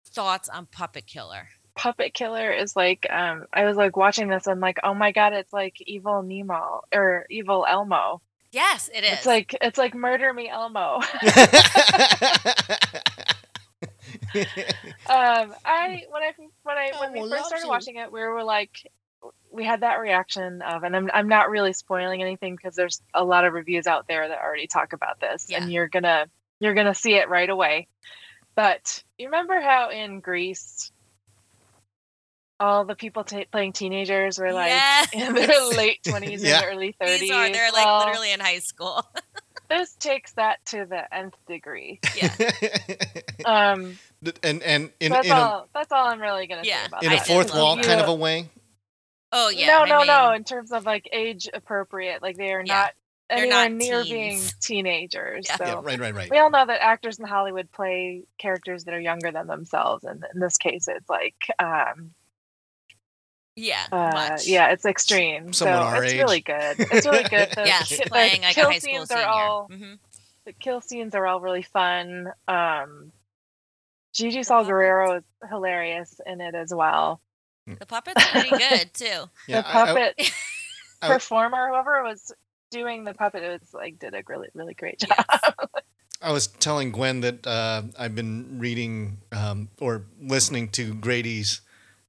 thoughts 0.09 0.48
on 0.48 0.66
Puppet 0.66 1.07
Killer? 1.07 1.48
Puppet 1.76 2.14
Killer 2.14 2.50
is 2.50 2.74
like 2.74 3.07
um, 3.11 3.44
I 3.52 3.64
was 3.64 3.76
like 3.76 3.96
watching 3.96 4.28
this 4.28 4.46
and 4.46 4.61
like 4.61 4.78
oh 4.85 4.92
my 4.92 5.11
god 5.11 5.33
it's 5.33 5.55
like 5.55 5.74
evil 5.87 6.22
Nemo 6.22 6.83
or 6.92 7.26
evil 7.31 7.64
Elmo. 7.68 8.20
Yes, 8.52 8.90
it 8.94 9.02
is. 9.02 9.12
It's 9.14 9.26
like 9.26 9.56
it's 9.60 9.78
like 9.78 9.94
murder 9.94 10.32
me 10.32 10.48
Elmo. 10.48 11.00
um 15.06 15.54
i 15.64 16.02
when 16.10 16.22
i 16.22 16.32
when 16.62 16.76
i 16.76 16.90
I 16.94 17.00
when 17.00 17.12
we 17.12 17.28
first 17.30 17.46
started 17.46 17.64
you. 17.64 17.68
watching 17.70 17.96
it 17.96 18.12
we 18.12 18.20
were 18.20 18.42
like 18.44 18.90
we 19.50 19.64
had 19.64 19.80
that 19.80 20.00
reaction 20.00 20.62
of 20.62 20.82
and 20.84 20.94
i'm, 20.96 21.10
I'm 21.12 21.28
not 21.28 21.50
really 21.50 21.72
spoiling 21.72 22.22
anything 22.22 22.56
because 22.56 22.74
there's 22.74 23.00
a 23.14 23.24
lot 23.24 23.44
of 23.44 23.52
reviews 23.52 23.86
out 23.86 24.06
there 24.08 24.26
that 24.28 24.38
already 24.40 24.66
talk 24.66 24.92
about 24.92 25.20
this 25.20 25.46
Yeah. 25.48 25.62
and 25.62 25.72
you're 25.72 25.88
gonna 25.88 26.26
you're 26.60 26.74
gonna 26.74 26.94
see 26.94 27.14
it 27.14 27.28
right 27.28 27.48
away 27.48 27.88
but 28.54 29.02
you 29.18 29.26
remember 29.26 29.60
how 29.60 29.90
in 29.90 30.20
Grease 30.20 30.91
all 32.62 32.85
the 32.85 32.94
people 32.94 33.25
ta 33.25 33.42
playing 33.51 33.72
teenagers 33.72 34.38
were 34.38 34.53
like 34.53 34.72
in 35.12 35.35
their 35.35 35.48
late 35.77 36.03
20s 36.05 36.40
Yeah. 36.42 36.59
and 36.62 36.66
early 36.72 36.94
30s 37.01 37.18
These 37.20 37.31
are 37.31 37.51
they're 37.51 37.72
like 37.72 37.85
Well, 37.85 38.07
literally 38.07 38.33
in 38.33 38.40
high 38.40 38.61
school. 38.61 39.05
this 39.68 39.94
takes 39.94 40.33
that 40.33 40.64
to 40.66 40.85
the 40.85 41.03
nth 41.14 41.35
degree 41.46 41.98
yeah. 42.14 42.31
um 43.44 43.98
and 44.42 44.62
and 44.62 44.90
in 45.01 45.12
that's 45.12 45.27
in 45.27 45.33
a, 45.33 45.35
all 45.35 45.68
that's 45.75 45.90
all 45.92 46.07
i'm 46.09 46.20
really 46.20 46.46
gonna 46.46 46.62
Yeah. 46.64 46.81
say 46.83 46.87
about 46.87 47.03
in 47.05 47.11
that. 47.11 47.18
a 47.18 47.22
I 47.22 47.25
fourth 47.25 47.55
wall 47.55 47.77
love 47.77 47.85
kind 47.85 48.01
of 48.01 48.09
a 48.09 48.14
way. 48.14 48.48
Oh 49.35 49.48
yeah. 49.48 49.66
no, 49.68 49.79
I 49.85 49.88
no, 49.88 50.03
no. 50.05 50.33
In 50.33 50.44
terms 50.44 50.72
of 50.72 50.85
like 50.85 51.09
age 51.11 51.48
appropriate, 51.55 52.20
like 52.20 52.37
they 52.37 52.53
are 52.53 52.62
Yeah. 52.62 52.75
not 52.75 52.92
They're 53.31 53.38
anywhere 53.38 53.62
not 53.70 53.72
near 53.72 54.03
teens. 54.03 54.11
being 54.11 54.40
teenagers. 54.61 55.46
Yeah. 55.48 55.57
So 55.57 55.64
Yeah, 55.64 55.81
right, 55.83 55.98
right, 55.98 56.14
right. 56.14 56.31
we 56.31 56.37
all 56.37 56.51
know 56.51 56.66
that 56.66 56.83
actors 56.83 57.18
in 57.18 57.25
Hollywood 57.25 57.72
play 57.72 58.25
characters 58.37 58.85
that 58.85 58.92
are 58.92 59.01
younger 59.01 59.31
than 59.33 59.46
themselves, 59.46 60.05
and 60.05 60.22
in 60.35 60.38
this 60.40 60.59
case, 60.59 60.87
it's 60.87 61.09
like, 61.09 61.35
um, 61.59 62.11
Yeah. 63.56 63.84
uh, 63.92 64.10
much. 64.12 64.46
yeah, 64.46 64.70
it's 64.72 64.84
extreme. 64.86 65.52
Someone 65.52 65.78
so 65.78 65.82
our 65.82 66.04
it's 66.04 66.12
age. 66.14 66.18
really 66.20 66.40
good. 66.40 66.76
It's 66.78 67.06
really 67.06 67.24
good. 67.24 67.48
The, 67.54 67.64
Yes, 67.66 67.88
ki- 67.88 67.96
the 68.04 68.10
playing 68.10 68.42
like 68.42 68.52
a 68.52 68.54
kill 68.54 68.70
high 68.70 68.78
school 68.78 68.90
scenes 68.96 69.08
senior. 69.08 69.22
are 69.24 69.28
all 69.28 69.68
Mhm. 69.70 69.98
the 70.46 70.52
kill 70.54 70.80
scenes 70.80 71.14
are 71.14 71.26
all 71.26 71.40
really 71.40 71.62
fun. 71.62 72.32
Um, 72.48 73.12
Gigi 74.14 74.42
Saul 74.42 74.60
puppets. 74.60 74.68
Guerrero 74.70 75.16
is 75.18 75.24
hilarious 75.48 76.20
in 76.26 76.40
it 76.40 76.54
as 76.54 76.72
well. 76.74 77.20
The 77.66 77.86
puppet's 77.86 78.26
pretty 78.30 78.50
good 78.50 78.92
too. 78.94 79.30
Yeah, 79.48 79.62
the 79.62 79.68
I- 79.68 79.82
I- 79.82 79.86
puppet 79.86 80.32
I- 81.02 81.08
performer, 81.08 81.68
whoever 81.68 82.02
was 82.02 82.32
doing 82.70 83.04
the 83.04 83.14
puppet, 83.14 83.42
it 83.42 83.60
was 83.60 83.74
like 83.74 83.98
did 83.98 84.14
a 84.14 84.22
really 84.26 84.48
really 84.54 84.74
great 84.74 84.98
job. 84.98 85.24
Yes. 85.28 85.52
I 86.22 86.30
was 86.32 86.46
telling 86.46 86.92
Gwen 86.92 87.20
that 87.20 87.44
uh, 87.46 87.82
I've 87.98 88.14
been 88.14 88.58
reading 88.60 89.18
um, 89.32 89.68
or 89.80 90.02
listening 90.20 90.68
to 90.70 90.94
Grady's 90.94 91.60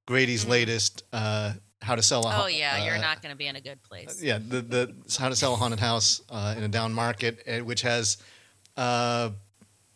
Grady's 0.06 0.46
Mhm. 0.46 0.50
latest 0.50 1.04
uh, 1.14 1.54
"How 1.82 1.96
to 1.96 2.04
Sell 2.04 2.26
a 2.26 2.32
house 2.32 2.44
Oh 2.44 2.48
yeah, 2.48 2.86
you're 2.86 2.96
uh, 2.96 3.02
not 3.02 3.22
going 3.22 3.32
to 3.32 3.38
be 3.38 3.48
in 3.48 3.56
a 3.56 3.62
good 3.62 3.82
place. 3.84 4.22
Yeah, 4.22 4.38
the 4.40 4.62
the 4.62 4.94
"How 5.18 5.30
to 5.30 5.36
Sell 5.36 5.54
a 5.54 5.58
Haunted 5.58 5.80
House 5.80 6.22
uh, 6.30 6.56
in 6.58 6.64
a 6.64 6.68
Down 6.68 6.94
Market," 6.94 7.42
uh, 7.48 7.60
which 7.64 7.82
has, 7.82 8.18
uh, 8.78 9.30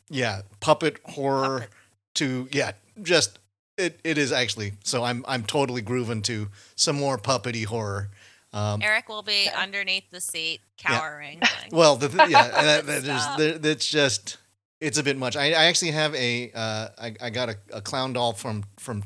yeah, 0.10 0.42
puppet 0.60 1.00
horror 1.06 1.60
Puppet. 1.60 1.74
to 2.16 2.48
yeah, 2.52 2.72
just 3.04 3.40
it, 3.78 4.00
it 4.04 4.18
is 4.18 4.32
actually. 4.32 4.74
So 4.84 5.04
I'm 5.04 5.26
I'm 5.28 5.44
totally 5.44 5.82
grooving 5.82 6.22
to 6.24 6.50
some 6.76 6.96
more 6.96 7.18
puppety 7.18 7.66
horror. 7.66 8.10
Um, 8.54 8.82
Eric 8.82 9.10
will 9.10 9.24
be 9.24 9.50
underneath 9.56 10.10
the 10.10 10.22
seat, 10.22 10.62
cowering. 10.78 11.40
going, 11.40 11.70
Well, 11.72 11.98
the 11.98 12.08
th- 12.08 12.30
yeah, 12.30 12.48
that, 12.48 12.86
that 12.86 13.04
is, 13.04 13.22
Stop. 13.22 13.38
there, 13.38 13.58
that's 13.58 13.86
just 13.86 14.38
it's 14.80 14.98
a 14.98 15.04
bit 15.04 15.18
much. 15.18 15.36
I, 15.36 15.48
I 15.48 15.66
actually 15.66 15.92
have 15.92 16.16
a 16.16 16.52
uh, 16.56 16.88
I, 16.98 17.16
I 17.22 17.30
got 17.30 17.50
a, 17.50 17.58
a 17.74 17.82
clown 17.82 18.14
doll 18.14 18.32
from 18.34 18.64
from 18.80 19.04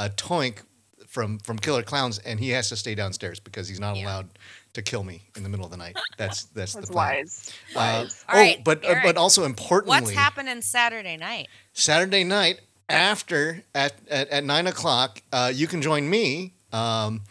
uh, 0.00 0.08
Toink 0.16 0.58
from 1.06 1.38
from 1.40 1.58
Killer 1.58 1.82
Clowns, 1.82 2.18
and 2.20 2.38
he 2.40 2.50
has 2.50 2.68
to 2.70 2.76
stay 2.76 2.94
downstairs 2.94 3.40
because 3.40 3.68
he's 3.68 3.80
not 3.80 3.96
Yeah. 3.96 4.04
allowed 4.06 4.28
to 4.72 4.82
kill 4.82 5.02
me 5.02 5.22
in 5.36 5.42
the 5.42 5.48
middle 5.48 5.64
of 5.64 5.70
the 5.72 5.76
night. 5.76 5.96
That's 6.16 6.44
that's 6.44 6.74
That's 6.74 6.86
the 6.86 6.92
plan. 6.92 7.16
wise. 7.16 7.52
Uh, 7.74 7.78
All 7.78 8.06
oh, 8.28 8.38
right, 8.38 8.64
but 8.64 8.84
uh, 8.84 8.94
but 9.02 9.16
also 9.16 9.44
importantly, 9.44 10.02
What's 10.02 10.10
happening 10.16 10.62
Saturday 10.62 11.16
night? 11.16 11.48
Saturday 11.72 12.24
night 12.24 12.60
after 12.88 13.62
at 13.74 13.94
at, 14.08 14.28
at 14.28 14.44
nine 14.44 14.66
o'clock, 14.66 15.22
uh, 15.32 15.50
you 15.54 15.66
can 15.66 15.82
join 15.82 16.08
me 16.08 16.54
um, 16.72 17.22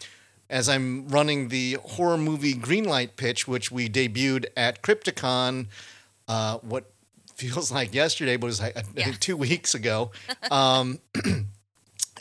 as 0.50 0.68
I'm 0.68 1.08
running 1.08 1.48
the 1.48 1.78
horror 1.82 2.18
movie 2.18 2.54
Greenlight 2.54 3.16
pitch, 3.16 3.48
which 3.48 3.70
we 3.72 3.88
debuted 3.88 4.46
at 4.56 4.82
Crypticon. 4.82 5.66
Uh, 6.28 6.58
what 6.58 6.84
feels 7.34 7.72
like 7.72 7.94
yesterday, 7.94 8.36
but 8.36 8.46
it 8.46 8.52
was 8.54 8.60
like, 8.60 8.76
I 8.76 8.82
Yeah. 8.94 9.04
think 9.06 9.20
two 9.28 9.36
weeks 9.38 9.74
ago. 9.74 10.10
Um, 10.50 10.98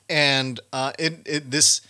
and 0.09 0.59
uh, 0.73 0.91
it, 0.97 1.21
it 1.25 1.51
this 1.51 1.81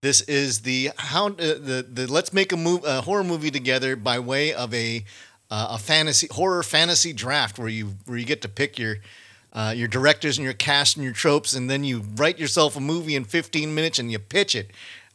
this 0.00 0.20
is 0.22 0.60
the 0.60 0.90
how 0.96 1.26
uh, 1.26 1.30
the 1.36 1.86
the 1.90 2.06
let's 2.10 2.32
make 2.32 2.52
a, 2.52 2.56
move, 2.56 2.84
a 2.84 3.02
horror 3.02 3.24
movie 3.24 3.50
together 3.50 3.96
by 3.96 4.18
way 4.18 4.52
of 4.52 4.72
a 4.72 5.04
uh, 5.50 5.68
a 5.70 5.78
fantasy 5.78 6.28
horror 6.30 6.62
fantasy 6.62 7.12
draft 7.12 7.58
where 7.58 7.68
you 7.68 7.94
where 8.06 8.18
you 8.18 8.24
get 8.24 8.42
to 8.42 8.48
pick 8.48 8.78
your 8.78 8.96
uh, 9.52 9.72
your 9.74 9.88
directors 9.88 10.38
and 10.38 10.44
your 10.44 10.54
cast 10.54 10.96
and 10.96 11.04
your 11.04 11.14
tropes, 11.14 11.54
and 11.54 11.68
then 11.70 11.82
you 11.84 12.02
write 12.16 12.38
yourself 12.38 12.76
a 12.76 12.80
movie 12.80 13.16
in 13.16 13.24
15 13.24 13.74
minutes 13.74 13.98
and 13.98 14.12
you 14.12 14.18
pitch 14.18 14.54
it. 14.54 14.70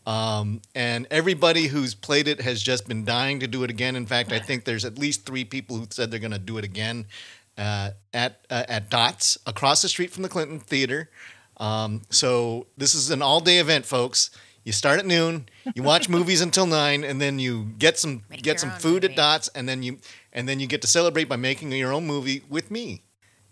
Um, 0.06 0.62
and 0.76 1.08
everybody 1.10 1.68
who's 1.68 1.96
played 1.96 2.28
it 2.28 2.42
has 2.42 2.62
just 2.62 2.88
been 2.88 3.06
dying 3.06 3.40
to 3.40 3.48
do 3.48 3.64
it 3.64 3.70
again. 3.70 3.96
In 3.96 4.06
fact, 4.06 4.34
I 4.34 4.40
think 4.40 4.66
there's 4.66 4.84
at 4.84 4.98
least 4.98 5.26
three 5.26 5.46
people 5.46 5.78
who 5.78 5.88
said 5.90 6.12
they're 6.12 6.20
going 6.20 6.32
to 6.32 6.40
do 6.40 6.58
it 6.58 6.66
again 6.66 7.06
uh, 7.58 7.92
at 8.14 8.42
uh, 8.50 8.66
at 8.68 8.90
Dots 8.90 9.38
across 9.46 9.82
the 9.82 9.88
street 9.88 10.12
from 10.12 10.24
the 10.24 10.30
Clinton 10.30 10.60
Theater. 10.60 11.10
Um, 11.64 12.02
so 12.10 12.68
this 12.78 12.94
is 12.96 13.10
an 13.10 13.22
all 13.22 13.40
day 13.40 13.60
event, 13.60 13.86
folks. 13.86 14.30
You 14.64 14.72
start 14.72 15.00
at 15.00 15.06
noon, 15.06 15.48
you 15.76 15.84
watch 15.84 16.10
movies 16.10 16.42
until 16.42 16.66
nine, 16.66 17.04
and 17.04 17.22
then 17.22 17.40
you 17.40 17.66
get 17.78 17.98
some 17.98 18.24
Make 18.30 18.44
get 18.44 18.56
your 18.56 18.58
some 18.60 18.72
own 18.72 18.80
food 18.80 19.04
movie. 19.04 19.14
at 19.14 19.16
Dots, 19.16 19.50
and 19.56 19.68
then 19.68 19.84
you 19.84 20.00
and 20.34 20.48
then 20.48 20.60
you 20.60 20.68
get 20.68 20.82
to 20.82 20.88
celebrate 20.88 21.26
by 21.26 21.36
making 21.38 21.72
your 21.72 21.94
own 21.94 22.06
movie 22.08 22.44
with 22.50 22.72
me 22.72 23.02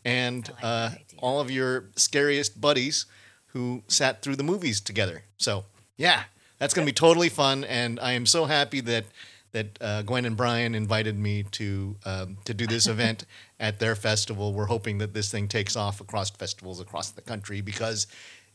and 0.06 0.50
I 0.50 0.54
like 0.54 0.64
uh, 0.64 0.90
that 0.90 1.02
idea. 1.02 1.20
all 1.20 1.40
of 1.40 1.52
your 1.52 1.86
scariest 1.96 2.60
buddies 2.60 3.06
who 3.48 3.84
sat 3.88 4.22
through 4.22 4.36
the 4.38 4.44
movies 4.44 4.82
together. 4.82 5.24
So 5.38 5.66
yeah, 5.98 6.24
that's 6.60 6.74
gonna 6.74 6.86
be 6.86 6.94
totally 6.94 7.30
fun, 7.30 7.64
and 7.66 8.00
I 8.00 8.14
am 8.14 8.26
so 8.26 8.46
happy 8.46 8.82
that 8.82 9.06
that 9.52 9.78
uh, 9.82 10.02
Gwen 10.04 10.26
and 10.26 10.38
Brian 10.38 10.74
invited 10.76 11.18
me 11.20 11.44
to 11.52 11.96
um, 12.06 12.38
to 12.46 12.54
do 12.54 12.68
this 12.68 12.88
event 12.96 13.26
at 13.62 13.80
their 13.80 13.96
festival. 13.96 14.54
We're 14.54 14.66
hoping 14.66 14.98
that 14.98 15.14
this 15.14 15.32
thing 15.32 15.48
takes 15.48 15.78
off 15.78 16.02
across 16.02 16.32
festivals 16.32 16.82
across 16.82 17.12
the 17.12 17.22
country 17.22 17.62
because 17.62 18.08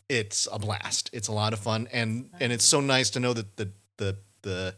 it's 0.08 0.46
a 0.52 0.58
blast. 0.58 1.08
It's 1.12 1.28
a 1.28 1.32
lot 1.32 1.52
of 1.52 1.60
fun, 1.60 1.88
and 1.92 2.28
and 2.40 2.52
it's 2.52 2.64
so 2.64 2.80
nice 2.80 3.08
to 3.10 3.20
know 3.20 3.32
that 3.32 3.56
the 3.56 3.70
the 3.96 4.16
the 4.42 4.74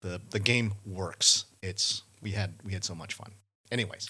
the, 0.00 0.20
the 0.30 0.38
game 0.38 0.72
works. 0.86 1.44
It's 1.62 2.02
we 2.22 2.30
had 2.30 2.54
we 2.64 2.72
had 2.72 2.84
so 2.84 2.94
much 2.94 3.14
fun. 3.14 3.32
Anyways, 3.70 4.08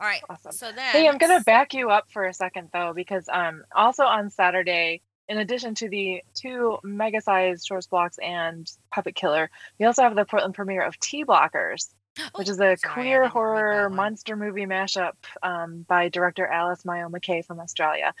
All 0.00 0.06
right. 0.06 0.22
Awesome. 0.30 0.52
So 0.52 0.66
then. 0.72 0.92
Hey, 0.92 1.08
I'm 1.08 1.18
gonna 1.18 1.40
back 1.40 1.74
you 1.74 1.90
up 1.90 2.06
for 2.10 2.24
a 2.24 2.32
second 2.32 2.70
though, 2.72 2.92
because 2.94 3.28
um 3.30 3.64
also 3.74 4.04
on 4.04 4.30
Saturday, 4.30 5.00
in 5.28 5.38
addition 5.38 5.74
to 5.76 5.88
the 5.88 6.22
two 6.34 6.78
mega-sized 6.84 7.66
shorts 7.66 7.88
blocks 7.88 8.18
and 8.22 8.70
Puppet 8.92 9.16
Killer, 9.16 9.50
we 9.80 9.86
also 9.86 10.02
have 10.02 10.14
the 10.14 10.24
Portland 10.24 10.54
premiere 10.54 10.82
of 10.82 10.98
T 11.00 11.24
Blockers, 11.24 11.88
which 12.34 12.48
Oh, 12.48 12.52
is 12.52 12.58
a 12.60 12.76
sorry, 12.76 12.78
I 12.84 12.88
queer 12.94 13.22
didn't 13.22 13.22
read 13.22 13.30
horror 13.32 13.74
that 13.82 13.88
one. 13.90 13.96
monster 13.96 14.36
movie 14.36 14.66
mashup 14.66 15.12
um, 15.42 15.84
by 15.88 16.08
director 16.08 16.46
Alice 16.46 16.82
Maio 16.84 17.10
Mackay 17.10 17.42
from 17.42 17.60
Australia, 17.60 18.14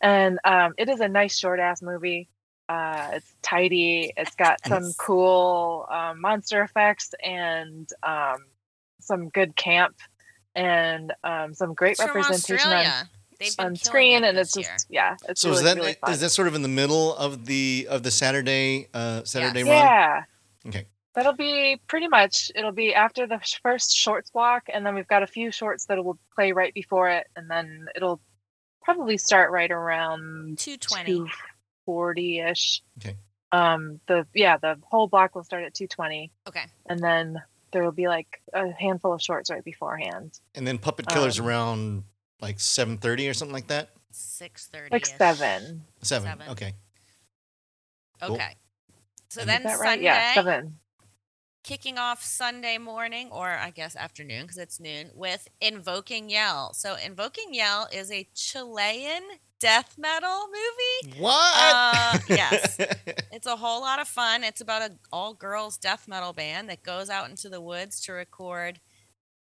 and 0.00 0.38
um, 0.44 0.74
it 0.78 0.88
is 0.88 1.00
a 1.00 1.08
nice 1.08 1.38
short 1.38 1.60
ass 1.60 1.82
movie. 1.82 2.28
Uh, 2.68 3.10
it's 3.14 3.34
tidy. 3.42 4.12
It's 4.16 4.34
got 4.36 4.60
some 4.66 4.84
Yes. 4.84 4.94
cool 4.96 5.86
um, 5.90 6.20
monster 6.20 6.62
effects 6.62 7.12
and 7.24 7.88
um, 8.04 8.44
some 9.00 9.28
good 9.30 9.56
camp 9.56 9.96
and 10.54 11.12
um, 11.24 11.52
some 11.54 11.74
great 11.74 11.92
It's 11.92 12.02
from 12.02 12.14
representation 12.14 12.70
on, 12.70 12.78
Australia. 12.78 13.08
They've 13.40 13.56
been 13.56 13.66
on 13.66 13.76
killing 13.76 13.76
screen, 13.76 14.24
it 14.24 14.28
and 14.28 14.38
this 14.38 14.48
it's 14.48 14.56
year. 14.56 14.66
just 14.68 14.86
yeah, 14.90 15.16
it's 15.28 15.40
so 15.40 15.48
really, 15.48 15.58
is 15.58 15.64
that 15.64 15.76
really 15.76 15.92
fun. 15.94 16.12
is 16.12 16.20
that 16.20 16.30
sort 16.30 16.46
of 16.46 16.54
in 16.54 16.62
the 16.62 16.68
middle 16.68 17.16
of 17.16 17.46
the 17.46 17.88
of 17.90 18.02
the 18.04 18.10
Saturday 18.12 18.86
uh, 18.94 19.24
Saturday 19.24 19.64
Yes. 19.64 19.68
run? 19.68 19.76
yeah. 19.86 20.24
Okay. 20.68 20.86
That'll 21.14 21.32
be 21.34 21.80
pretty 21.88 22.06
much. 22.08 22.52
It'll 22.54 22.70
be 22.72 22.94
after 22.94 23.26
the 23.26 23.40
first 23.62 23.92
shorts 23.96 24.30
block, 24.30 24.64
and 24.72 24.86
then 24.86 24.94
we've 24.94 25.08
got 25.08 25.22
a 25.22 25.26
few 25.26 25.50
shorts 25.50 25.86
that 25.86 26.02
will 26.04 26.18
play 26.34 26.52
right 26.52 26.72
before 26.72 27.08
it, 27.10 27.26
and 27.34 27.50
then 27.50 27.88
it'll 27.96 28.20
probably 28.82 29.18
start 29.18 29.50
right 29.50 29.70
around 29.70 30.58
220. 30.58 31.30
forty 31.84 32.38
ish. 32.40 32.82
Okay. 32.98 33.16
Um. 33.52 33.98
The 34.06 34.24
yeah, 34.34 34.56
the 34.58 34.78
whole 34.84 35.08
block 35.08 35.34
will 35.34 35.42
start 35.42 35.64
at 35.64 35.74
two 35.74 35.88
twenty, 35.88 36.30
Okay. 36.46 36.64
and 36.88 37.00
then 37.00 37.42
there 37.72 37.82
will 37.82 37.90
be 37.92 38.06
like 38.06 38.40
a 38.52 38.70
handful 38.70 39.12
of 39.12 39.20
shorts 39.20 39.50
right 39.50 39.64
beforehand, 39.64 40.38
And 40.54 40.66
then 40.66 40.78
Puppet 40.78 41.08
Killer's 41.08 41.40
Um, 41.40 41.46
around 41.46 42.04
like 42.40 42.60
seven 42.60 42.98
thirty 42.98 43.28
or 43.28 43.34
something 43.34 43.52
like 43.54 43.66
that. 43.68 43.90
630. 44.12 44.92
like 44.92 45.06
seven. 45.06 45.82
Seven. 46.02 46.28
Seven. 46.28 46.48
Okay. 46.50 46.74
cool. 48.22 48.34
Okay. 48.36 48.56
So 49.28 49.40
And- 49.40 49.50
then 49.50 49.62
that 49.64 49.78
right? 49.80 49.90
Sunday, 49.90 50.04
Yeah, 50.04 50.34
seven. 50.34 50.78
Kicking 51.62 51.98
off 51.98 52.22
Sunday 52.24 52.78
morning, 52.78 53.28
or 53.30 53.48
I 53.48 53.70
guess 53.70 53.96
afternoon 53.96 54.42
because 54.42 54.58
it's 54.58 54.80
noon, 54.80 55.10
with 55.14 55.48
Invoking 55.60 56.30
Yell. 56.30 56.72
So 56.74 56.96
Invoking 56.96 57.52
Yell 57.54 57.88
is 57.92 58.10
a 58.10 58.28
Chilean 58.34 59.22
death 59.60 59.96
metal 59.98 60.46
movie. 60.46 61.20
What? 61.20 61.54
Uh, 61.56 62.18
yes. 62.28 62.78
It's 63.32 63.46
a 63.46 63.56
whole 63.56 63.80
lot 63.80 64.00
of 64.00 64.08
fun. 64.08 64.42
It's 64.42 64.60
about 64.60 64.82
a 64.82 64.92
all 65.12 65.32
girls 65.34 65.78
death 65.78 66.08
metal 66.08 66.32
band 66.32 66.68
that 66.68 66.82
goes 66.82 67.08
out 67.08 67.30
into 67.30 67.48
the 67.48 67.60
woods 67.60 68.00
to 68.02 68.12
record 68.12 68.80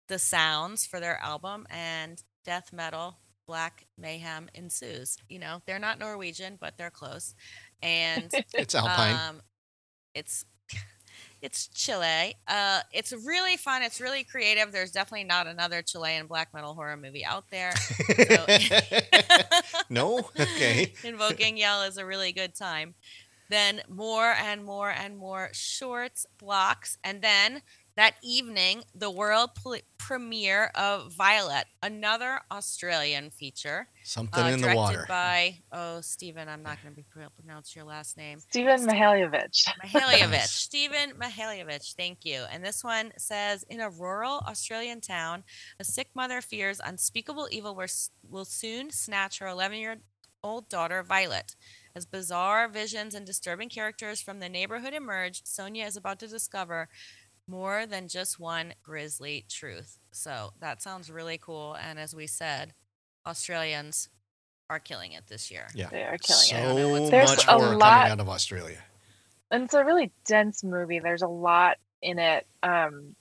the 0.06 0.18
sounds 0.18 0.86
for 0.86 1.00
their 1.00 1.18
album 1.22 1.66
and 1.70 2.22
death 2.44 2.72
metal 2.72 3.16
black 3.46 3.86
mayhem 3.98 4.48
ensues. 4.54 5.16
You 5.28 5.40
know, 5.40 5.62
they're 5.66 5.80
not 5.80 5.98
Norwegian, 5.98 6.56
but 6.60 6.76
they're 6.76 6.90
close. 6.90 7.34
And 7.82 8.30
it's 8.54 8.74
Alpine. 8.74 9.16
um, 9.16 9.40
it's 10.14 10.44
it's 11.42 11.68
Chile. 11.68 12.34
Uh, 12.46 12.80
it's 12.92 13.12
really 13.12 13.56
fun. 13.56 13.82
It's 13.82 14.00
really 14.00 14.24
creative. 14.24 14.72
There's 14.72 14.92
definitely 14.92 15.24
not 15.24 15.46
another 15.46 15.82
Chilean 15.82 16.26
black 16.26 16.52
metal 16.52 16.74
horror 16.74 16.96
movie 16.96 17.24
out 17.24 17.44
there. 17.50 17.72
So 17.76 18.46
no. 19.90 20.18
Okay. 20.38 20.92
Invoking 21.04 21.56
Yell 21.56 21.82
is 21.82 21.96
a 21.96 22.04
really 22.04 22.32
good 22.32 22.54
time. 22.54 22.94
Then 23.48 23.82
more 23.88 24.32
and 24.32 24.64
more 24.64 24.90
and 24.90 25.16
more 25.16 25.50
shorts, 25.52 26.24
blocks, 26.38 26.98
and 27.02 27.20
then 27.20 27.62
that 28.00 28.14
evening, 28.22 28.82
the 28.94 29.10
world 29.10 29.50
pl- 29.54 29.76
premiere 29.98 30.70
of 30.74 31.12
Violet, 31.12 31.66
another 31.82 32.40
Australian 32.50 33.28
feature, 33.28 33.88
Something 34.02 34.42
uh, 34.42 34.46
in 34.46 34.52
the 34.62 34.68
directed 34.68 34.76
water. 34.76 35.04
by 35.06 35.58
oh 35.70 36.00
Stephen, 36.00 36.48
I'm 36.48 36.62
not 36.62 36.82
going 36.82 36.94
to 36.94 36.96
be 36.96 37.04
pro- 37.12 37.28
pronounce 37.38 37.76
your 37.76 37.84
last 37.84 38.16
name. 38.16 38.38
Stephen 38.48 38.86
Mihaljevic. 38.86 39.68
Mihaljevic, 39.84 40.30
Nice. 40.30 40.50
Stephen 40.68 41.12
Mihaljevic, 41.20 41.94
thank 41.94 42.24
you. 42.24 42.44
And 42.50 42.64
this 42.64 42.82
one 42.82 43.12
says 43.18 43.64
In 43.68 43.80
a 43.80 43.90
rural 43.90 44.38
Australian 44.48 45.02
town, 45.02 45.44
a 45.78 45.84
sick 45.84 46.08
mother 46.14 46.40
fears 46.40 46.80
unspeakable 46.82 47.48
evil 47.50 47.74
will 47.74 47.86
will 48.28 48.46
soon 48.46 48.90
snatch 48.90 49.40
her 49.40 49.46
11 49.46 49.78
year 49.78 49.96
old 50.42 50.70
daughter, 50.70 51.02
Violet. 51.02 51.54
As 51.94 52.06
bizarre 52.06 52.68
visions 52.68 53.14
and 53.14 53.26
disturbing 53.26 53.68
characters 53.68 54.22
from 54.22 54.38
the 54.38 54.48
neighborhood 54.48 54.94
emerge, 54.94 55.42
Sonia 55.44 55.84
is 55.86 55.96
about 55.96 56.20
to 56.20 56.28
discover 56.28 56.88
more 57.50 57.84
than 57.86 58.08
just 58.08 58.38
one 58.38 58.74
grisly 58.82 59.44
truth. 59.48 59.98
So 60.12 60.52
that 60.60 60.80
sounds 60.82 61.10
really 61.10 61.38
cool. 61.38 61.74
And 61.74 61.98
as 61.98 62.14
we 62.14 62.26
said, 62.26 62.72
Australians 63.26 64.08
are 64.68 64.78
killing 64.78 65.12
it 65.12 65.24
this 65.28 65.50
year. 65.50 65.66
Yeah. 65.74 65.88
They 65.90 66.02
are 66.04 66.16
killing 66.18 66.42
so 66.42 66.56
it. 66.56 66.82
don't 67.00 67.10
There's 67.10 67.30
much 67.30 67.46
a 67.46 67.52
horror 67.52 67.76
lot- 67.76 67.98
coming 67.98 68.12
out 68.12 68.20
of 68.20 68.28
Australia. 68.28 68.78
and 69.50 69.64
it's 69.64 69.74
a 69.74 69.84
really 69.84 70.12
dense 70.26 70.62
movie. 70.62 71.00
There's 71.00 71.22
a 71.22 71.28
lot 71.28 71.76
in 72.00 72.18
it. 72.18 72.46
Um, 72.62 73.16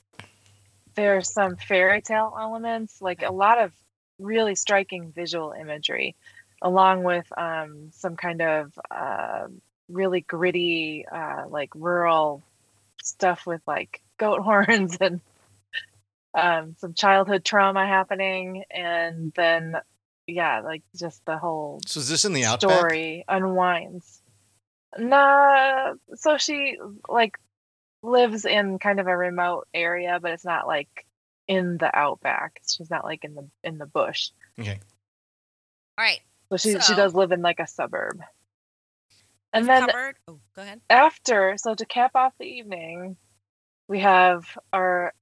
there's 0.94 1.32
some 1.32 1.56
fairy 1.56 2.00
tale 2.02 2.34
elements, 2.38 3.00
like 3.02 3.22
a 3.22 3.32
lot 3.32 3.58
of 3.58 3.72
really 4.18 4.54
striking 4.54 5.12
visual 5.12 5.52
imagery, 5.52 6.14
along 6.62 7.02
with 7.04 7.26
um, 7.38 7.90
some 7.92 8.16
kind 8.16 8.42
of 8.42 8.78
uh, 8.90 9.46
really 9.88 10.20
gritty, 10.20 11.04
uh, 11.10 11.44
like 11.48 11.70
rural 11.74 12.42
stuff 13.02 13.46
with 13.46 13.62
like 13.66 14.00
goat 14.20 14.42
horns 14.48 14.96
and 15.00 15.20
um, 16.34 16.76
some 16.78 16.94
childhood 16.94 17.44
trauma 17.44 17.84
happening, 17.86 18.62
and 18.70 19.32
then 19.34 19.76
yeah, 20.28 20.60
like 20.60 20.82
just 20.96 21.24
the 21.26 21.36
whole 21.38 21.80
So 21.86 21.98
is 21.98 22.08
this 22.08 22.24
in 22.24 22.32
the 22.34 22.44
outback? 22.44 22.70
story 22.78 23.24
unwinds. 23.26 24.20
Nah, 24.96 25.94
so 26.14 26.36
she 26.38 26.78
like 27.08 27.36
lives 28.02 28.44
in 28.44 28.78
kind 28.78 29.00
of 29.00 29.06
a 29.08 29.16
remote 29.16 29.66
area, 29.74 30.18
but 30.22 30.30
it's 30.32 30.44
not 30.44 30.66
like 30.68 31.04
in 31.48 31.76
the 31.78 31.90
outback. 31.96 32.60
She's 32.68 32.90
not 32.90 33.04
like 33.04 33.24
in 33.24 33.34
the 33.34 33.48
in 33.64 33.78
the 33.78 33.86
bush. 33.86 34.30
Okay. 34.58 34.78
All 35.98 36.04
right. 36.04 36.20
So 36.50 36.56
she 36.58 36.72
So- 36.74 36.80
she 36.80 36.94
does 36.94 37.14
live 37.14 37.32
in 37.32 37.42
like 37.42 37.58
a 37.60 37.66
suburb. 37.66 38.20
And 39.52 39.68
then 39.68 39.86
covered. 39.86 40.14
Oh, 40.28 40.38
go 40.54 40.62
ahead. 40.62 40.80
after, 40.88 41.56
so 41.56 41.74
to 41.74 41.84
cap 41.84 42.12
off 42.14 42.32
the 42.38 42.44
evening, 42.46 43.16
we 43.90 43.98
have 43.98 44.46
our 44.72 45.12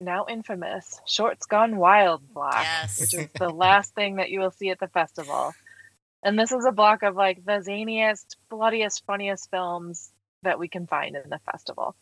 now 0.00 0.24
infamous 0.28 1.00
Shorts 1.06 1.44
Gone 1.46 1.76
Wild 1.76 2.22
block, 2.32 2.62
Yes. 2.62 3.00
which 3.00 3.14
is 3.14 3.28
the 3.38 3.50
last 3.66 3.94
thing 3.96 4.16
that 4.16 4.30
you 4.30 4.38
will 4.40 4.52
see 4.52 4.70
at 4.70 4.78
the 4.78 4.86
festival. 4.88 5.52
And 6.22 6.38
this 6.38 6.52
is 6.52 6.64
a 6.64 6.70
block 6.72 7.02
of 7.02 7.16
like 7.16 7.44
the 7.44 7.60
zaniest, 7.66 8.36
bloodiest, 8.48 9.04
funniest 9.06 9.50
films 9.50 10.12
that 10.44 10.58
we 10.58 10.68
can 10.68 10.86
find 10.86 11.16
in 11.16 11.28
the 11.30 11.40
festival. 11.50 11.96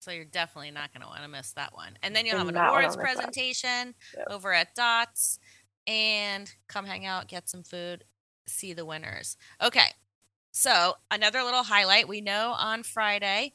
So 0.00 0.12
you're 0.12 0.24
definitely 0.24 0.70
not 0.70 0.92
going 0.92 1.02
to 1.02 1.08
want 1.08 1.22
to 1.22 1.28
miss 1.28 1.52
that 1.52 1.74
one. 1.74 1.98
And 2.04 2.14
then 2.14 2.24
you'll 2.24 2.38
have 2.38 2.48
an 2.48 2.56
awards 2.56 2.96
presentation 2.96 3.94
Yep. 4.16 4.26
over 4.30 4.52
at 4.54 4.74
Dots 4.76 5.40
and 5.88 6.50
come 6.68 6.86
hang 6.86 7.04
out, 7.04 7.26
get 7.28 7.48
some 7.50 7.64
food, 7.64 8.04
see 8.46 8.72
the 8.72 8.86
winners. 8.86 9.36
Okay. 9.60 9.90
So 10.52 10.94
another 11.10 11.42
little 11.42 11.64
highlight. 11.64 12.08
We 12.08 12.20
know 12.20 12.54
on 12.58 12.82
Friday, 12.84 13.52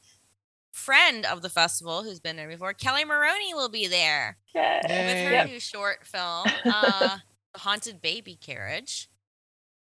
friend 0.76 1.24
of 1.24 1.40
the 1.42 1.48
festival 1.48 2.02
who's 2.02 2.20
been 2.20 2.36
there 2.36 2.48
before, 2.48 2.74
Kelli 2.74 3.06
Maroney 3.06 3.54
will 3.54 3.68
be 3.70 3.86
there 3.86 4.36
Yay. 4.54 4.80
with 4.82 4.90
her 4.92 5.32
Yay. 5.32 5.44
new 5.46 5.58
short 5.60 6.04
film, 6.06 6.46
uh, 6.66 7.18
The 7.54 7.60
Haunted 7.60 8.02
Baby 8.02 8.36
Carriage. 8.40 9.08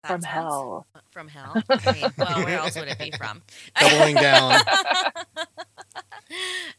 That 0.02 0.08
from 0.12 0.20
sounds- 0.22 0.32
hell. 0.32 0.86
From 1.10 1.28
hell. 1.28 1.62
I 1.68 1.92
mean, 1.92 2.10
well, 2.16 2.44
where 2.44 2.58
else 2.58 2.74
would 2.76 2.88
it 2.88 2.98
be 2.98 3.10
from? 3.18 3.42
Doubling 3.78 4.14
down. 4.16 4.60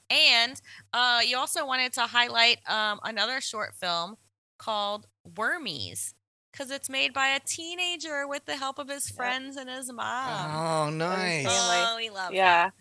and 0.09 0.59
uh, 0.93 1.19
you 1.25 1.37
also 1.37 1.65
wanted 1.65 1.93
to 1.93 2.01
highlight 2.01 2.57
um, 2.67 2.99
another 3.03 3.41
short 3.41 3.75
film 3.75 4.15
called 4.57 5.07
Wormies 5.35 6.13
because 6.51 6.71
it's 6.71 6.89
made 6.89 7.13
by 7.13 7.27
a 7.27 7.39
teenager 7.39 8.27
with 8.27 8.45
the 8.45 8.57
help 8.57 8.79
of 8.79 8.89
his 8.89 9.07
Yep. 9.09 9.15
friends 9.15 9.57
and 9.57 9.69
his 9.69 9.91
mom. 9.91 10.51
Oh, 10.55 10.89
nice. 10.89 11.45
Oh, 11.47 11.95
we 11.97 12.09
love 12.09 12.31
it. 12.31 12.35
Yeah. 12.37 12.65
that. 12.65 12.73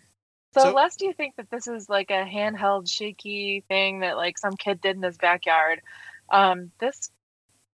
So, 0.53 0.61
So- 0.61 0.73
lest 0.73 1.01
you 1.01 1.13
think 1.13 1.35
that 1.37 1.49
this 1.49 1.67
is 1.67 1.89
like 1.89 2.11
a 2.11 2.25
handheld 2.25 2.89
shaky 2.89 3.61
thing 3.67 3.99
that 4.01 4.17
like 4.17 4.37
some 4.37 4.55
kid 4.57 4.81
did 4.81 4.97
in 4.97 5.03
his 5.03 5.17
backyard, 5.17 5.81
um, 6.29 6.71
this 6.79 7.09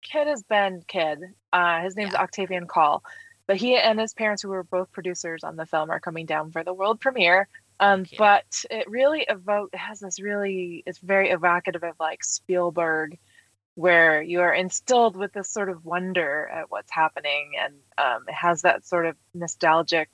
kid 0.03 0.27
has 0.27 0.43
been 0.43 0.83
kid. 0.87 1.19
Uh, 1.51 1.81
his 1.81 1.95
name's 1.95 2.13
Yeah. 2.13 2.21
Octavian 2.21 2.67
Call, 2.67 3.03
but 3.47 3.57
he 3.57 3.75
and 3.77 3.99
his 3.99 4.13
parents, 4.13 4.41
who 4.43 4.49
were 4.49 4.63
both 4.63 4.91
producers 4.91 5.43
on 5.43 5.55
the 5.55 5.65
film, 5.65 5.89
are 5.89 5.99
coming 5.99 6.25
down 6.25 6.51
for 6.51 6.63
the 6.63 6.73
world 6.73 6.99
premiere. 7.01 7.47
Um, 7.79 8.05
but 8.17 8.63
it 8.71 8.89
really 8.89 9.21
evoke 9.29 9.69
it 9.73 9.77
has 9.77 9.99
this 9.99 10.19
really 10.19 10.81
it's 10.87 10.97
very 10.99 11.29
evocative 11.29 11.83
of 11.83 11.99
like 11.99 12.23
Spielberg, 12.23 13.17
where 13.75 14.21
you 14.21 14.41
are 14.41 14.53
instilled 14.53 15.15
with 15.15 15.33
this 15.33 15.47
sort 15.49 15.69
of 15.69 15.85
wonder 15.85 16.47
at 16.47 16.71
what's 16.71 16.91
happening, 16.91 17.53
and 17.59 17.75
um, 17.97 18.23
it 18.27 18.33
has 18.33 18.63
that 18.63 18.85
sort 18.85 19.05
of 19.05 19.15
nostalgic 19.35 20.09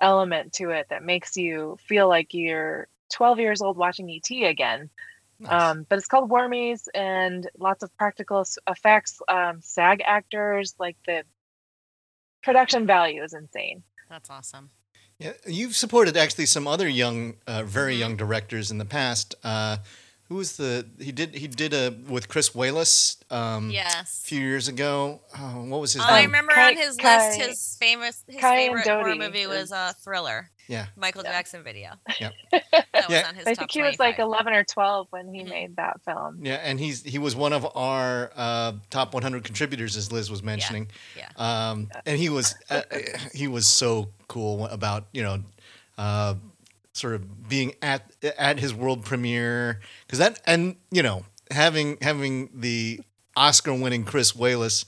element 0.00 0.52
to 0.54 0.70
it 0.70 0.86
that 0.90 1.02
makes 1.02 1.36
you 1.36 1.76
feel 1.86 2.08
like 2.08 2.32
you're 2.32 2.88
12 3.12 3.38
years 3.38 3.62
old 3.62 3.76
watching 3.76 4.08
ET 4.10 4.44
again. 4.44 4.90
Nice. 5.38 5.52
Um, 5.52 5.86
but 5.88 5.98
it's 5.98 6.06
called 6.06 6.30
Wormies 6.30 6.86
and 6.94 7.48
lots 7.58 7.82
of 7.82 7.96
practical 7.96 8.44
effects, 8.68 9.20
um, 9.28 9.60
SAG 9.62 10.02
actors, 10.04 10.74
like 10.78 10.96
the 11.06 11.24
production 12.42 12.86
value 12.86 13.22
is 13.22 13.32
insane. 13.32 13.82
That's 14.08 14.30
awesome. 14.30 14.70
Yeah, 15.18 15.32
you've 15.46 15.76
supported 15.76 16.16
actually 16.16 16.46
some 16.46 16.66
other 16.66 16.88
young, 16.88 17.36
uh, 17.46 17.62
very 17.64 17.94
Mhm. 17.94 17.98
young 17.98 18.16
directors 18.16 18.70
in 18.70 18.78
the 18.78 18.84
past. 18.86 19.34
Uh, 19.44 19.78
who 20.30 20.36
was 20.36 20.56
the 20.56 20.86
he 20.98 21.10
did 21.12 21.34
he 21.34 21.46
did 21.48 21.74
a 21.74 21.90
with 22.08 22.28
Chris 22.28 22.50
Walas 22.50 23.16
um, 23.32 23.68
a 23.70 23.72
Yes. 23.74 24.22
few 24.24 24.40
years 24.40 24.68
ago. 24.68 25.20
Oh, 25.36 25.64
what 25.64 25.80
was 25.80 25.92
his 25.92 26.02
I 26.02 26.20
name? 26.20 26.26
remember 26.30 26.52
Kai- 26.52 26.68
on 26.70 26.76
his 26.76 26.96
Kai- 26.96 27.28
list, 27.36 27.40
his 27.42 27.76
famous, 27.78 28.22
his 28.28 28.40
Kai 28.40 28.54
and 28.60 28.66
favorite 28.80 28.86
horror 28.86 29.14
movie 29.16 29.46
was 29.48 29.64
is- 29.64 29.72
uh, 29.72 29.92
Thriller. 30.02 30.48
Yeah. 30.68 30.86
Michael 30.96 31.22
Yeah. 31.24 31.32
Jackson 31.32 31.64
video. 31.64 31.90
Yep. 32.20 32.32
That 32.52 32.64
was 32.94 33.04
Yeah. 33.08 33.26
on 33.28 33.34
his 33.34 33.44
I 33.48 33.54
top 33.54 33.58
think 33.58 33.70
he 33.72 33.82
was 33.82 33.98
like 33.98 34.20
11 34.20 34.52
or 34.52 34.62
12 34.62 35.08
when 35.10 35.34
he 35.34 35.40
Mhm. 35.42 35.48
made 35.48 35.76
that 35.76 36.00
film. 36.04 36.38
Yeah, 36.46 36.60
and 36.62 36.78
he's 36.78 37.02
he 37.02 37.18
was 37.18 37.34
one 37.34 37.52
of 37.52 37.66
our 37.76 38.30
uh, 38.36 38.72
top 38.88 39.12
100 39.12 39.42
contributors, 39.42 39.96
as 39.96 40.12
Liz 40.12 40.30
was 40.30 40.44
mentioning. 40.44 40.86
yeah. 41.16 41.26
Um, 41.36 41.90
and 42.06 42.16
he 42.20 42.28
was 42.28 42.54
uh, 42.70 42.82
he 43.34 43.48
was 43.48 43.66
so 43.66 44.10
cool 44.28 44.66
about 44.68 45.06
you 45.10 45.24
know, 45.24 45.42
uh, 45.98 46.34
sort 46.92 47.14
of 47.14 47.48
being 47.48 47.74
at 47.82 48.10
at 48.38 48.58
his 48.58 48.74
world 48.74 49.04
premiere 49.04 49.80
because 50.06 50.18
that 50.18 50.40
and 50.46 50.76
you 50.90 51.02
know 51.02 51.24
having 51.50 51.98
having 52.02 52.50
the 52.54 53.00
Oscar 53.36 53.72
winning 53.74 54.04
Chris 54.04 54.32
Walas 54.32 54.84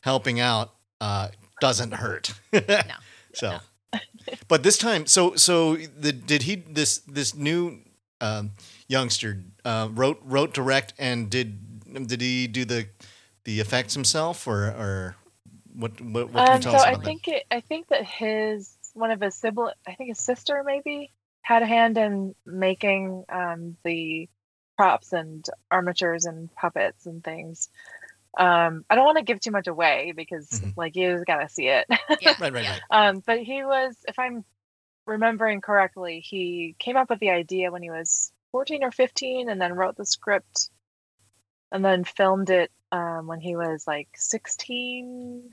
helping 0.00 0.40
out 0.40 0.72
uh, 1.00 1.28
doesn't 1.60 1.94
hurt. 1.94 2.32
No. 2.52 2.94
So, 3.32 3.58
but 4.48 4.62
this 4.62 4.78
time, 4.78 5.06
so 5.06 5.34
so 5.34 5.76
the 5.76 6.12
did 6.12 6.42
he 6.42 6.56
this 6.56 6.98
this 6.98 7.34
new 7.34 7.78
um, 8.20 8.52
youngster 8.86 9.42
uh, 9.64 9.88
wrote 9.92 10.20
wrote 10.22 10.54
direct 10.54 10.94
and 10.98 11.28
did 11.30 12.06
did 12.06 12.20
he 12.20 12.46
do 12.46 12.64
the 12.64 12.86
the 13.44 13.60
effects 13.60 13.94
himself 13.94 14.46
or 14.46 14.66
or 14.68 15.16
what 15.74 16.00
what, 16.00 16.30
what 16.30 16.46
can 16.46 16.48
Um, 16.48 16.56
you 16.56 16.62
tell 16.62 16.72
so 16.72 16.78
us 16.78 16.84
I 16.84 16.92
about 16.92 17.04
think 17.04 17.28
it, 17.28 17.44
I 17.50 17.60
think 17.60 17.88
that 17.88 18.04
his 18.04 18.76
one 18.92 19.10
of 19.10 19.20
his 19.20 19.34
sibling, 19.34 19.74
I 19.86 19.94
think 19.94 20.10
his 20.10 20.20
sister 20.20 20.62
maybe 20.64 21.10
had 21.44 21.62
a 21.62 21.66
hand 21.66 21.98
in 21.98 22.34
making 22.46 23.24
um, 23.28 23.76
the 23.84 24.28
props 24.76 25.12
and 25.12 25.46
armatures 25.70 26.24
and 26.24 26.52
puppets 26.56 27.06
and 27.06 27.22
things. 27.22 27.68
Um, 28.36 28.84
I 28.90 28.96
don't 28.96 29.04
want 29.04 29.18
to 29.18 29.24
give 29.24 29.40
too 29.40 29.52
much 29.52 29.68
away 29.68 30.12
because 30.16 30.48
Mhm. 30.50 30.72
like 30.76 30.96
you 30.96 31.12
just 31.12 31.26
gotta 31.26 31.48
see 31.48 31.68
it. 31.68 31.86
Yeah. 32.20 32.34
Right, 32.40 32.52
right, 32.52 32.66
right. 32.68 32.80
Um, 32.90 33.22
but 33.24 33.38
he 33.40 33.62
was, 33.64 33.96
if 34.08 34.18
I'm 34.18 34.44
remembering 35.06 35.60
correctly, 35.60 36.20
he 36.20 36.74
came 36.78 36.96
up 36.96 37.10
with 37.10 37.20
the 37.20 37.30
idea 37.30 37.70
when 37.70 37.82
he 37.82 37.90
was 37.90 38.32
14 38.52 38.82
or 38.82 38.90
15 38.90 39.48
and 39.50 39.60
then 39.60 39.74
wrote 39.74 39.96
the 39.96 40.06
script 40.06 40.70
and 41.70 41.84
then 41.84 42.04
filmed 42.04 42.50
it 42.50 42.72
um, 42.92 43.26
when 43.26 43.40
he 43.40 43.54
was 43.56 43.84
like 43.86 44.08
16. 44.16 45.50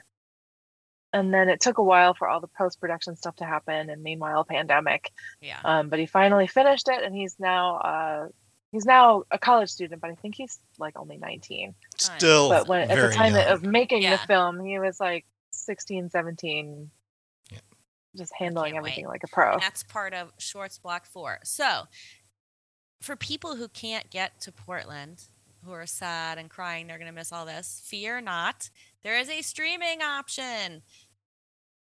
And 1.13 1.33
then 1.33 1.49
it 1.49 1.59
took 1.59 1.77
a 1.77 1.83
while 1.83 2.13
for 2.13 2.27
all 2.29 2.39
the 2.39 2.47
post 2.47 2.79
production 2.79 3.15
stuff 3.17 3.35
to 3.37 3.45
happen. 3.45 3.89
And 3.89 4.01
meanwhile, 4.01 4.45
pandemic. 4.45 5.11
Yeah. 5.41 5.59
Um, 5.65 5.89
but 5.89 5.99
he 5.99 6.05
finally 6.05 6.47
finished 6.47 6.87
it 6.87 7.03
and 7.03 7.13
he's 7.15 7.35
now. 7.39 7.75
Uh, 7.77 8.27
He's 8.73 8.85
now 8.85 9.23
a 9.31 9.37
college 9.37 9.69
student, 9.69 9.99
but 9.99 10.11
I 10.11 10.15
think 10.15 10.33
he's 10.35 10.57
like 10.79 10.97
only 10.97 11.17
19. 11.17 11.75
Still, 11.97 12.47
But 12.47 12.69
when 12.69 12.89
at 12.89 12.95
the 12.97 13.09
time 13.13 13.35
young. 13.35 13.47
of 13.49 13.63
making 13.63 14.01
Yeah. 14.01 14.11
the 14.15 14.19
film, 14.25 14.63
he 14.63 14.79
was 14.79 14.97
like 14.97 15.25
16, 15.49 16.09
17, 16.09 16.89
Yeah. 17.51 17.57
just 18.15 18.31
handling 18.33 18.77
everything 18.77 19.03
wait. 19.07 19.11
like 19.11 19.23
a 19.25 19.27
pro. 19.27 19.51
And 19.55 19.61
that's 19.61 19.83
part 19.83 20.13
of 20.13 20.31
Shorts 20.37 20.77
Block 20.77 21.05
4. 21.05 21.39
So, 21.43 21.87
for 23.01 23.17
people 23.17 23.57
who 23.57 23.67
can't 23.67 24.09
get 24.09 24.39
to 24.39 24.53
Portland, 24.53 25.25
who 25.63 25.71
are 25.71 25.85
sad 25.85 26.37
and 26.37 26.49
crying 26.49 26.87
they're 26.87 26.97
going 26.97 27.09
to 27.09 27.15
miss 27.15 27.31
all 27.31 27.45
this, 27.45 27.81
fear 27.85 28.21
not. 28.21 28.69
There 29.03 29.17
is 29.17 29.29
a 29.29 29.41
streaming 29.41 30.01
option 30.01 30.81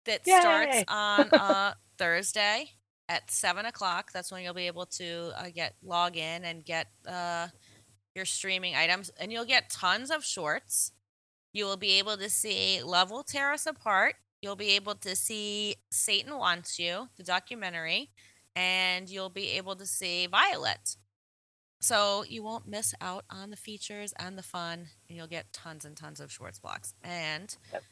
that 0.04 0.24
starts 0.24 0.84
on 0.88 1.28
uh, 1.32 1.74
Thursday 1.98 2.70
at 3.08 3.30
7 3.30 3.66
o'clock. 3.66 4.12
That's 4.12 4.32
when 4.32 4.42
you'll 4.42 4.54
be 4.54 4.66
able 4.66 4.86
to 4.86 5.32
uh, 5.36 5.50
get 5.54 5.74
log 5.82 6.16
in 6.16 6.44
and 6.44 6.64
get 6.64 6.88
uh, 7.06 7.48
your 8.14 8.24
streaming 8.24 8.74
items. 8.74 9.10
And 9.18 9.32
you'll 9.32 9.44
get 9.44 9.70
tons 9.70 10.10
of 10.10 10.24
shorts. 10.24 10.92
You 11.52 11.66
will 11.66 11.76
be 11.76 11.98
able 11.98 12.16
to 12.16 12.30
see 12.30 12.82
Love 12.82 13.10
Will 13.10 13.22
Tear 13.22 13.52
Us 13.52 13.66
Apart. 13.66 14.14
You'll 14.40 14.56
be 14.56 14.70
able 14.70 14.94
to 14.96 15.14
see 15.14 15.76
Satan 15.90 16.36
Wants 16.36 16.78
You, 16.78 17.08
the 17.16 17.22
documentary, 17.22 18.10
and 18.56 19.08
you'll 19.08 19.30
be 19.30 19.50
able 19.50 19.76
to 19.76 19.86
see 19.86 20.26
Violet. 20.26 20.96
So 21.82 22.24
you 22.28 22.42
won't 22.44 22.68
miss 22.68 22.94
out 23.00 23.24
on 23.28 23.50
the 23.50 23.56
features 23.56 24.14
and 24.16 24.38
the 24.38 24.42
fun, 24.42 24.86
and 25.08 25.18
you'll 25.18 25.26
get 25.26 25.52
tons 25.52 25.84
and 25.84 25.96
tons 25.96 26.20
of 26.20 26.30
Schwartz 26.30 26.60
blocks. 26.60 26.94
And 27.02 27.54
Yep. 27.72 27.82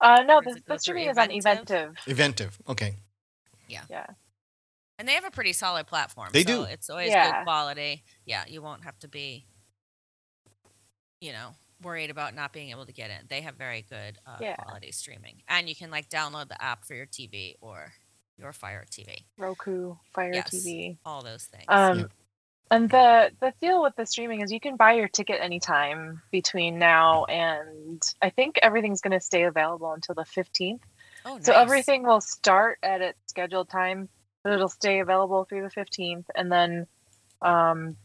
Uh, 0.00 0.22
no, 0.26 0.36
Or 0.38 0.42
does 0.42 0.54
the, 0.54 0.62
the 0.66 0.78
streaming 0.78 1.08
is 1.08 1.18
on 1.18 1.30
Eventive? 1.30 1.90
Eventive. 2.06 2.06
Eventive. 2.06 2.58
Okay. 2.68 2.94
Yeah. 3.68 3.82
Yeah. 3.90 4.06
And 4.98 5.06
they 5.06 5.12
have 5.12 5.24
a 5.26 5.30
pretty 5.30 5.52
solid 5.52 5.86
platform. 5.86 6.30
They 6.32 6.42
so 6.42 6.64
do. 6.64 6.70
It's 6.70 6.88
always 6.88 7.10
Yeah. 7.10 7.40
good 7.40 7.44
quality. 7.44 8.02
Yeah, 8.24 8.44
you 8.48 8.62
won't 8.62 8.84
have 8.84 8.98
to 9.00 9.08
be, 9.08 9.44
you 11.20 11.32
know, 11.32 11.54
worried 11.82 12.10
about 12.10 12.34
not 12.34 12.52
being 12.52 12.70
able 12.70 12.86
to 12.86 12.92
get 12.92 13.10
in. 13.10 13.26
They 13.28 13.42
have 13.42 13.56
very 13.56 13.84
good 13.88 14.18
uh, 14.26 14.38
Yeah. 14.40 14.56
quality 14.56 14.92
streaming, 14.92 15.42
and 15.48 15.68
you 15.68 15.76
can 15.76 15.90
like 15.90 16.08
download 16.08 16.48
the 16.48 16.62
app 16.62 16.84
for 16.84 16.94
your 16.94 17.06
TV 17.06 17.54
or 17.60 17.92
your 18.38 18.52
Fire 18.52 18.84
TV. 18.90 19.24
Roku, 19.38 19.94
Fire 20.14 20.32
Yes. 20.34 20.50
TV. 20.50 20.96
All 21.04 21.22
those 21.22 21.44
things. 21.44 21.64
Um, 21.68 21.98
Yeah. 21.98 22.04
And 22.68 22.90
the 22.90 23.30
the 23.40 23.54
deal 23.60 23.80
with 23.80 23.94
the 23.94 24.04
streaming 24.06 24.40
is 24.40 24.50
you 24.50 24.58
can 24.58 24.74
buy 24.74 24.94
your 24.94 25.06
ticket 25.06 25.40
anytime 25.40 26.20
between 26.32 26.80
now 26.80 27.24
and 27.26 28.02
I 28.20 28.30
think 28.30 28.58
everything's 28.60 29.00
going 29.00 29.12
to 29.12 29.20
stay 29.20 29.44
available 29.44 29.92
until 29.92 30.16
the 30.16 30.24
15th. 30.24 30.80
oh, 31.24 31.34
nice. 31.36 31.46
So 31.46 31.52
everything 31.52 32.02
will 32.02 32.20
start 32.20 32.78
at 32.82 33.00
its 33.02 33.18
scheduled 33.28 33.68
time, 33.68 34.08
but 34.42 34.52
it'll 34.52 34.68
stay 34.68 34.98
available 34.98 35.44
through 35.44 35.62
the 35.62 35.70
15th. 35.80 36.24
And 36.34 36.50
then 36.50 36.88
um, 37.40 37.96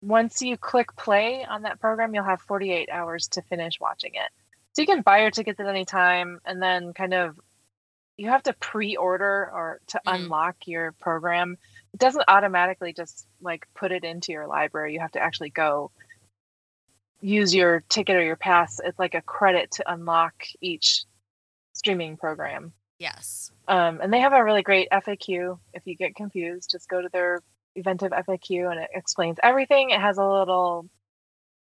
once 0.00 0.42
you 0.42 0.56
click 0.56 0.94
play 0.96 1.44
on 1.44 1.62
that 1.62 1.80
program, 1.80 2.14
you'll 2.14 2.24
have 2.24 2.40
48 2.42 2.88
hours 2.90 3.28
to 3.28 3.42
finish 3.42 3.80
watching 3.80 4.14
it. 4.14 4.30
So 4.72 4.82
you 4.82 4.86
can 4.86 5.02
buy 5.02 5.22
your 5.22 5.30
tickets 5.30 5.58
at 5.58 5.66
any 5.66 5.84
time 5.84 6.40
and 6.44 6.62
then 6.62 6.92
kind 6.92 7.14
of 7.14 7.38
you 8.16 8.28
have 8.28 8.42
to 8.44 8.52
pre-order 8.54 9.50
or 9.52 9.80
to 9.88 10.00
Mhm. 10.04 10.14
unlock 10.24 10.66
your 10.66 10.92
program. 10.92 11.56
It 11.94 12.00
doesn't 12.00 12.24
automatically 12.28 12.92
just 12.92 13.26
like 13.40 13.66
put 13.74 13.92
it 13.92 14.04
into 14.04 14.32
your 14.32 14.46
library. 14.46 14.92
You 14.92 15.00
have 15.00 15.12
to 15.12 15.20
actually 15.20 15.50
go 15.50 15.90
use 17.20 17.54
your 17.54 17.80
ticket 17.88 18.16
or 18.16 18.22
your 18.22 18.36
pass. 18.36 18.80
It's 18.84 18.98
like 18.98 19.14
a 19.14 19.22
credit 19.22 19.72
to 19.72 19.92
unlock 19.92 20.34
each 20.60 21.04
streaming 21.72 22.16
program. 22.16 22.72
Yes. 22.98 23.52
Um, 23.68 24.00
and 24.00 24.12
they 24.12 24.20
have 24.20 24.32
a 24.32 24.42
really 24.42 24.62
great 24.62 24.88
FAQ. 24.90 25.58
If 25.72 25.86
you 25.86 25.94
get 25.94 26.16
confused, 26.16 26.70
just 26.70 26.88
go 26.88 27.00
to 27.00 27.08
their 27.08 27.40
Eventive 27.78 28.12
FAQ 28.12 28.70
and 28.70 28.80
it 28.80 28.90
explains 28.94 29.38
everything. 29.42 29.90
It 29.90 30.00
has 30.00 30.18
a 30.18 30.26
little 30.26 30.86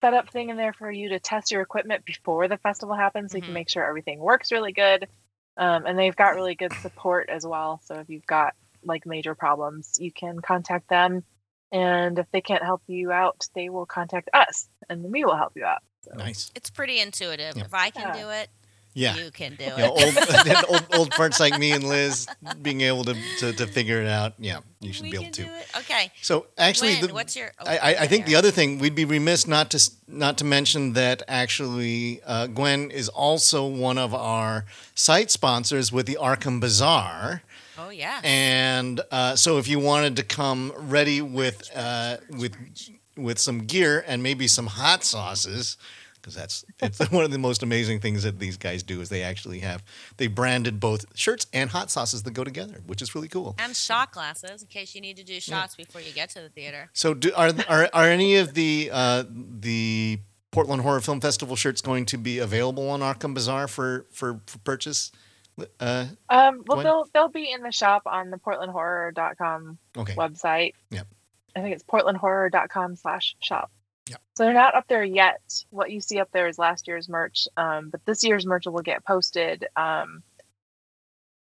setup 0.00 0.30
thing 0.30 0.50
in 0.50 0.56
there 0.56 0.72
for 0.74 0.90
you 0.90 1.08
to 1.10 1.18
test 1.18 1.50
your 1.50 1.62
equipment 1.62 2.04
before 2.04 2.46
the 2.46 2.58
festival 2.58 2.94
happens 2.94 3.32
so 3.32 3.38
you 3.38 3.42
Mhm. 3.42 3.46
can 3.46 3.54
make 3.54 3.70
sure 3.70 3.84
everything 3.86 4.18
works 4.18 4.52
really 4.52 4.72
good. 4.72 5.08
Um, 5.56 5.86
and 5.86 5.98
they've 5.98 6.16
got 6.16 6.34
really 6.34 6.54
good 6.54 6.72
support 6.74 7.30
as 7.30 7.46
well. 7.46 7.80
So 7.84 7.94
if 7.96 8.08
you've 8.10 8.26
got 8.26 8.54
like 8.82 9.06
major 9.06 9.34
problems, 9.34 9.96
you 9.98 10.12
can 10.12 10.40
contact 10.40 10.88
them. 10.88 11.24
And 11.72 12.18
if 12.18 12.30
they 12.32 12.40
can't 12.42 12.62
help 12.62 12.82
you 12.86 13.12
out, 13.12 13.48
they 13.54 13.70
will 13.70 13.86
contact 13.86 14.28
us 14.34 14.68
and 14.88 15.02
we 15.10 15.24
will 15.24 15.36
help 15.36 15.52
you 15.56 15.64
out. 15.64 15.82
So, 16.02 16.12
Nice. 16.16 16.50
It's 16.54 16.70
pretty 16.70 17.00
intuitive. 17.00 17.56
Yeah. 17.56 17.64
If 17.64 17.72
I 17.72 17.90
can 17.90 18.08
Yeah. 18.14 18.22
do 18.24 18.30
it, 18.30 18.50
Yeah. 18.94 19.16
you 19.16 19.30
can 19.32 19.56
do 19.56 19.64
You 19.64 19.70
it. 19.72 19.78
know, 19.78 19.90
old, 20.70 20.82
old 20.82 20.86
old 20.94 21.10
farts 21.10 21.40
like 21.40 21.58
me 21.58 21.72
and 21.72 21.82
Liz 21.84 22.26
being 22.62 22.80
able 22.82 23.04
to, 23.04 23.14
to, 23.40 23.52
to 23.52 23.66
figure 23.66 24.00
it 24.00 24.06
out. 24.08 24.34
Yeah, 24.38 24.60
you 24.80 24.92
should 24.92 25.02
we 25.04 25.10
be 25.10 25.16
able 25.16 25.24
can 25.24 25.32
to. 25.32 25.42
do 25.44 25.50
it. 25.50 25.66
Okay. 25.78 26.12
So 26.22 26.46
actually, 26.56 26.94
the, 27.00 27.12
what's 27.12 27.34
your? 27.36 27.52
oh, 27.58 27.64
I, 27.66 27.76
I, 27.78 27.96
I 28.02 28.06
think 28.06 28.26
the 28.26 28.36
other 28.36 28.50
thing 28.52 28.78
we'd 28.78 28.94
be 28.94 29.04
remiss 29.04 29.46
not 29.46 29.70
to 29.72 29.90
not 30.06 30.38
to 30.38 30.44
mention 30.44 30.92
that 30.92 31.22
actually 31.26 32.20
uh, 32.24 32.46
Gwen 32.46 32.90
is 32.92 33.08
also 33.08 33.66
one 33.66 33.98
of 33.98 34.14
our 34.14 34.64
site 34.94 35.30
sponsors 35.30 35.90
with 35.92 36.06
the 36.06 36.16
Arkham 36.20 36.60
Bazaar, 36.60 37.42
Oh 37.76 37.90
yeah. 37.90 38.20
and 38.22 39.00
uh, 39.10 39.34
so 39.34 39.58
if 39.58 39.66
you 39.66 39.80
wanted 39.80 40.14
to 40.16 40.22
come 40.22 40.72
ready 40.76 41.20
with 41.20 41.68
uh, 41.74 42.18
with 42.30 42.54
with 43.16 43.38
some 43.40 43.60
gear 43.66 44.04
and 44.06 44.22
maybe 44.22 44.46
some 44.46 44.66
hot 44.68 45.02
sauces. 45.04 45.76
Because 46.24 46.34
that's 46.36 46.64
it's 46.80 46.98
one 47.10 47.22
of 47.22 47.30
the 47.30 47.38
most 47.38 47.62
amazing 47.62 48.00
things 48.00 48.22
that 48.22 48.38
these 48.38 48.56
guys 48.56 48.82
do 48.82 49.02
is 49.02 49.10
they 49.10 49.22
actually 49.22 49.58
have 49.58 49.84
they 50.16 50.26
branded 50.26 50.80
both 50.80 51.04
shirts 51.14 51.46
and 51.52 51.68
hot 51.68 51.90
sauces 51.90 52.22
that 52.22 52.30
go 52.32 52.44
together, 52.44 52.80
which 52.86 53.02
is 53.02 53.14
really 53.14 53.28
cool. 53.28 53.54
and 53.58 53.76
shot 53.76 54.10
glasses 54.10 54.62
in 54.62 54.68
case 54.68 54.94
you 54.94 55.02
need 55.02 55.18
to 55.18 55.22
do 55.24 55.38
shots 55.38 55.74
before 55.76 56.00
you 56.00 56.12
get 56.12 56.30
to 56.30 56.40
the 56.40 56.48
theater. 56.48 56.88
So, 56.94 57.12
do, 57.12 57.30
are, 57.36 57.52
are 57.68 57.90
are 57.92 58.08
any 58.08 58.36
of 58.36 58.54
the 58.54 58.88
uh, 58.90 59.24
the 59.28 60.18
Portland 60.50 60.80
Horror 60.80 61.02
Film 61.02 61.20
Festival 61.20 61.56
shirts 61.56 61.82
going 61.82 62.06
to 62.06 62.16
be 62.16 62.38
available 62.38 62.88
on 62.88 63.00
Arkham 63.00 63.34
Bazaar 63.34 63.68
for 63.68 64.06
for, 64.10 64.40
for 64.46 64.58
purchase? 64.60 65.12
Uh, 65.78 66.06
Um, 66.30 66.64
well, 66.66 66.82
they'll 66.82 67.08
they'll 67.12 67.28
be 67.28 67.52
in 67.52 67.62
the 67.62 67.70
shop 67.70 68.02
on 68.06 68.30
the 68.30 68.38
PortlandHorror.com 68.38 69.78
okay, 69.98 70.14
website. 70.14 70.72
Yep. 70.90 71.06
I 71.54 71.60
think 71.60 71.74
it's 71.74 71.84
portlandhorror.com 71.84 72.96
slash 72.96 73.36
shop. 73.40 73.70
Yep. 74.10 74.20
So 74.36 74.44
they're 74.44 74.52
not 74.52 74.74
up 74.74 74.86
there 74.88 75.04
yet. 75.04 75.40
What 75.70 75.90
you 75.90 76.00
see 76.00 76.18
up 76.20 76.30
there 76.32 76.46
is 76.48 76.58
last 76.58 76.86
year's 76.86 77.08
merch, 77.08 77.48
um, 77.56 77.88
but 77.90 78.04
this 78.04 78.22
year's 78.24 78.44
merch 78.46 78.66
will 78.66 78.82
get 78.82 79.04
posted 79.04 79.66
um, 79.76 80.22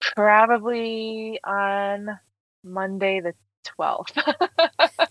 probably 0.01 1.41
on 1.45 2.19
Monday 2.65 3.21
the 3.21 3.35
12th. 3.79 4.13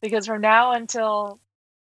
because 0.00 0.26
from 0.26 0.40
now 0.40 0.72
until 0.72 1.40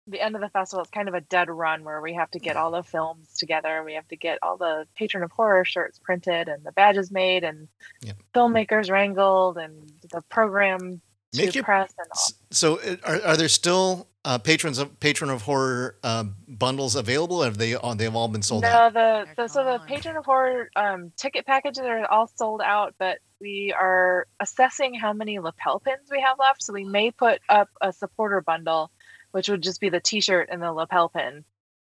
the 0.07 0.19
end 0.19 0.35
of 0.35 0.41
the 0.41 0.49
festival, 0.49 0.81
it's 0.81 0.89
kind 0.91 1.07
of 1.07 1.13
a 1.13 1.21
dead 1.21 1.49
run 1.49 1.83
where 1.83 2.01
we 2.01 2.13
have 2.15 2.31
to 2.31 2.39
get 2.39 2.57
all 2.57 2.71
the 2.71 2.81
films 2.83 3.35
together. 3.37 3.83
We 3.85 3.93
have 3.93 4.07
to 4.09 4.15
get 4.15 4.39
all 4.41 4.57
the 4.57 4.87
Patron 4.95 5.23
of 5.23 5.31
Horror 5.31 5.63
shirts 5.63 5.99
printed 5.99 6.47
and 6.47 6.63
the 6.63 6.71
badges 6.71 7.11
made 7.11 7.43
and 7.43 7.67
Yep. 8.01 8.17
filmmakers 8.33 8.89
wrangled 8.89 9.57
and 9.59 9.91
the 10.11 10.21
program 10.23 11.01
to 11.33 11.45
Make 11.45 11.53
your- 11.55 11.63
press 11.63 11.93
and 11.99 12.07
all. 12.11 12.27
So 12.49 12.79
are, 13.05 13.21
are 13.21 13.37
there 13.37 13.47
still 13.47 14.07
uh, 14.23 14.37
patrons 14.37 14.77
of 14.77 14.99
patron 14.99 15.29
of 15.29 15.41
horror 15.43 15.95
uh, 16.03 16.25
bundles 16.47 16.95
available? 16.95 17.41
Have 17.43 17.57
they 17.57 17.75
all 17.75 17.95
they've 17.95 18.15
all 18.15 18.27
been 18.27 18.41
sold 18.43 18.63
no, 18.63 18.69
out? 18.69 18.93
the, 18.93 19.27
the 19.35 19.47
so 19.47 19.63
the 19.63 19.79
patron 19.85 20.17
of 20.17 20.25
horror 20.25 20.69
um, 20.75 21.11
ticket 21.17 21.45
packages 21.45 21.83
are 21.83 22.05
all 22.05 22.27
sold 22.35 22.61
out, 22.61 22.95
but 22.99 23.19
we 23.39 23.73
are 23.77 24.27
assessing 24.39 24.93
how 24.93 25.13
many 25.13 25.39
lapel 25.39 25.79
pins 25.79 26.09
we 26.11 26.21
have 26.21 26.37
left. 26.39 26.61
So 26.63 26.73
we 26.73 26.83
may 26.83 27.11
put 27.11 27.39
up 27.49 27.69
a 27.81 27.91
supporter 27.91 28.41
bundle, 28.41 28.91
which 29.31 29.49
would 29.49 29.63
just 29.63 29.81
be 29.81 29.89
the 29.89 29.99
T-shirt 29.99 30.49
and 30.51 30.61
the 30.61 30.71
lapel 30.71 31.09
pin. 31.09 31.43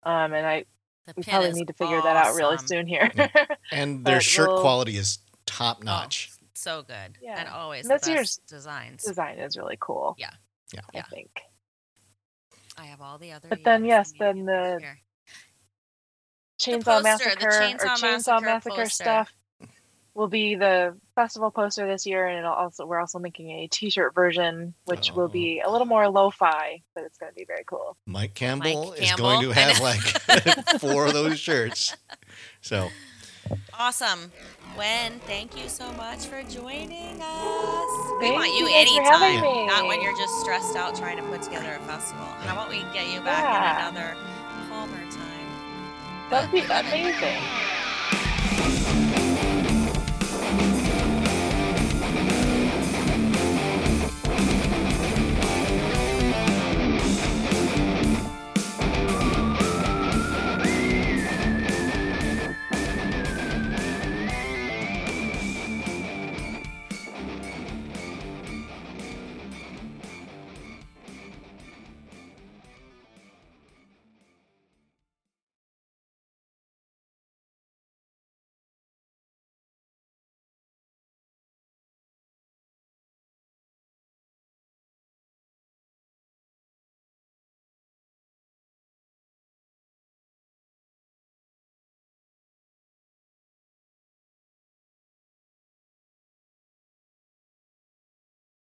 Um, 0.05 0.33
and 0.33 0.47
I 0.47 0.65
The 1.07 1.15
we 1.17 1.23
probably 1.25 1.53
need 1.53 1.67
to 1.67 1.73
figure 1.75 2.01
that 2.01 2.17
out 2.17 2.35
really 2.37 2.59
soon 2.59 2.87
here. 2.87 3.11
And 3.73 4.05
their 4.05 4.21
shirt 4.21 4.49
we'll- 4.49 4.61
quality 4.61 4.97
is 4.97 5.19
top 5.47 5.83
notch. 5.83 6.31
Oh, 6.33 6.37
so 6.55 6.83
good. 6.83 7.19
Yeah. 7.23 7.41
And 7.41 7.49
always 7.49 7.89
This 7.89 8.03
the 8.03 8.11
year's 8.13 8.37
best 8.37 8.47
designs. 8.47 9.03
Design 9.05 9.39
is 9.39 9.57
really 9.57 9.77
cool. 9.81 10.15
Yeah. 10.19 10.31
Yeah. 10.73 10.81
I 10.95 10.99
Yeah. 10.99 11.05
think. 11.11 11.31
I 12.81 12.87
have 12.87 13.01
all 13.01 13.19
the 13.19 13.33
other. 13.33 13.49
But 13.49 13.63
then, 13.65 13.85
yes, 13.85 14.13
then 14.19 14.45
the- 14.47 14.79
here. 14.81 14.99
Chainsaw 16.61 16.85
poster, 16.85 16.97
the 16.99 17.03
Massacre 17.03 17.49
or 17.49 17.53
Chainsaw 17.53 17.97
Chainsaw 17.97 18.43
Massacre 18.43 18.77
Massacre, 18.77 18.89
stuff 18.91 19.33
will 20.15 20.29
be 20.29 20.55
the 20.57 20.95
festival 21.15 21.51
poster 21.51 21.87
this 21.87 22.05
year, 22.05 22.27
and 22.27 22.39
it'll 22.39 22.53
also 22.53 22.85
we're 22.85 22.99
also 23.01 23.19
making 23.19 23.51
a 23.51 23.67
T-shirt 23.69 24.15
version, 24.15 24.75
which 24.85 25.11
Oh. 25.11 25.15
will 25.15 25.29
be 25.29 25.61
a 25.61 25.71
little 25.71 25.87
more 25.87 26.07
lo-fi, 26.11 26.83
but 26.95 27.05
it's 27.05 27.17
going 27.17 27.31
to 27.33 27.37
be 27.37 27.45
very 27.47 27.65
cool. 27.67 27.97
Mike 28.07 28.35
Campbell 28.35 28.93
is 28.93 29.09
Campbell. 29.09 29.25
going 29.25 29.43
to 29.43 29.51
have 29.53 29.81
like 29.81 30.01
four 30.81 31.07
of 31.07 31.15
those 31.15 31.39
shirts. 31.41 31.97
So 32.61 32.89
Awesome. 33.79 34.31
Gwen, 34.75 35.19
thank 35.21 35.57
you 35.61 35.69
so 35.69 35.91
much 35.93 36.27
for 36.27 36.43
joining 36.43 37.21
us. 37.23 37.90
We 38.21 38.27
Thank 38.27 38.37
want 38.37 38.53
you 38.53 38.69
you 38.69 38.75
anytime, 38.75 39.67
not 39.67 39.87
when 39.87 40.03
you're 40.03 40.17
just 40.17 40.41
stressed 40.41 40.77
out 40.77 40.95
trying 40.95 41.17
to 41.17 41.23
put 41.23 41.41
together 41.41 41.79
a 41.81 41.85
festival. 41.87 42.27
How 42.45 42.53
about 42.53 42.69
we 42.69 42.85
get 42.93 43.09
you 43.09 43.21
back 43.21 43.43
Yeah. 43.45 43.89
in 43.89 43.95
another 43.97 44.17
calmer 44.69 44.99
time? 45.11 46.29
That'd 46.29 46.51
be 46.53 46.61
amazing. 46.61 47.43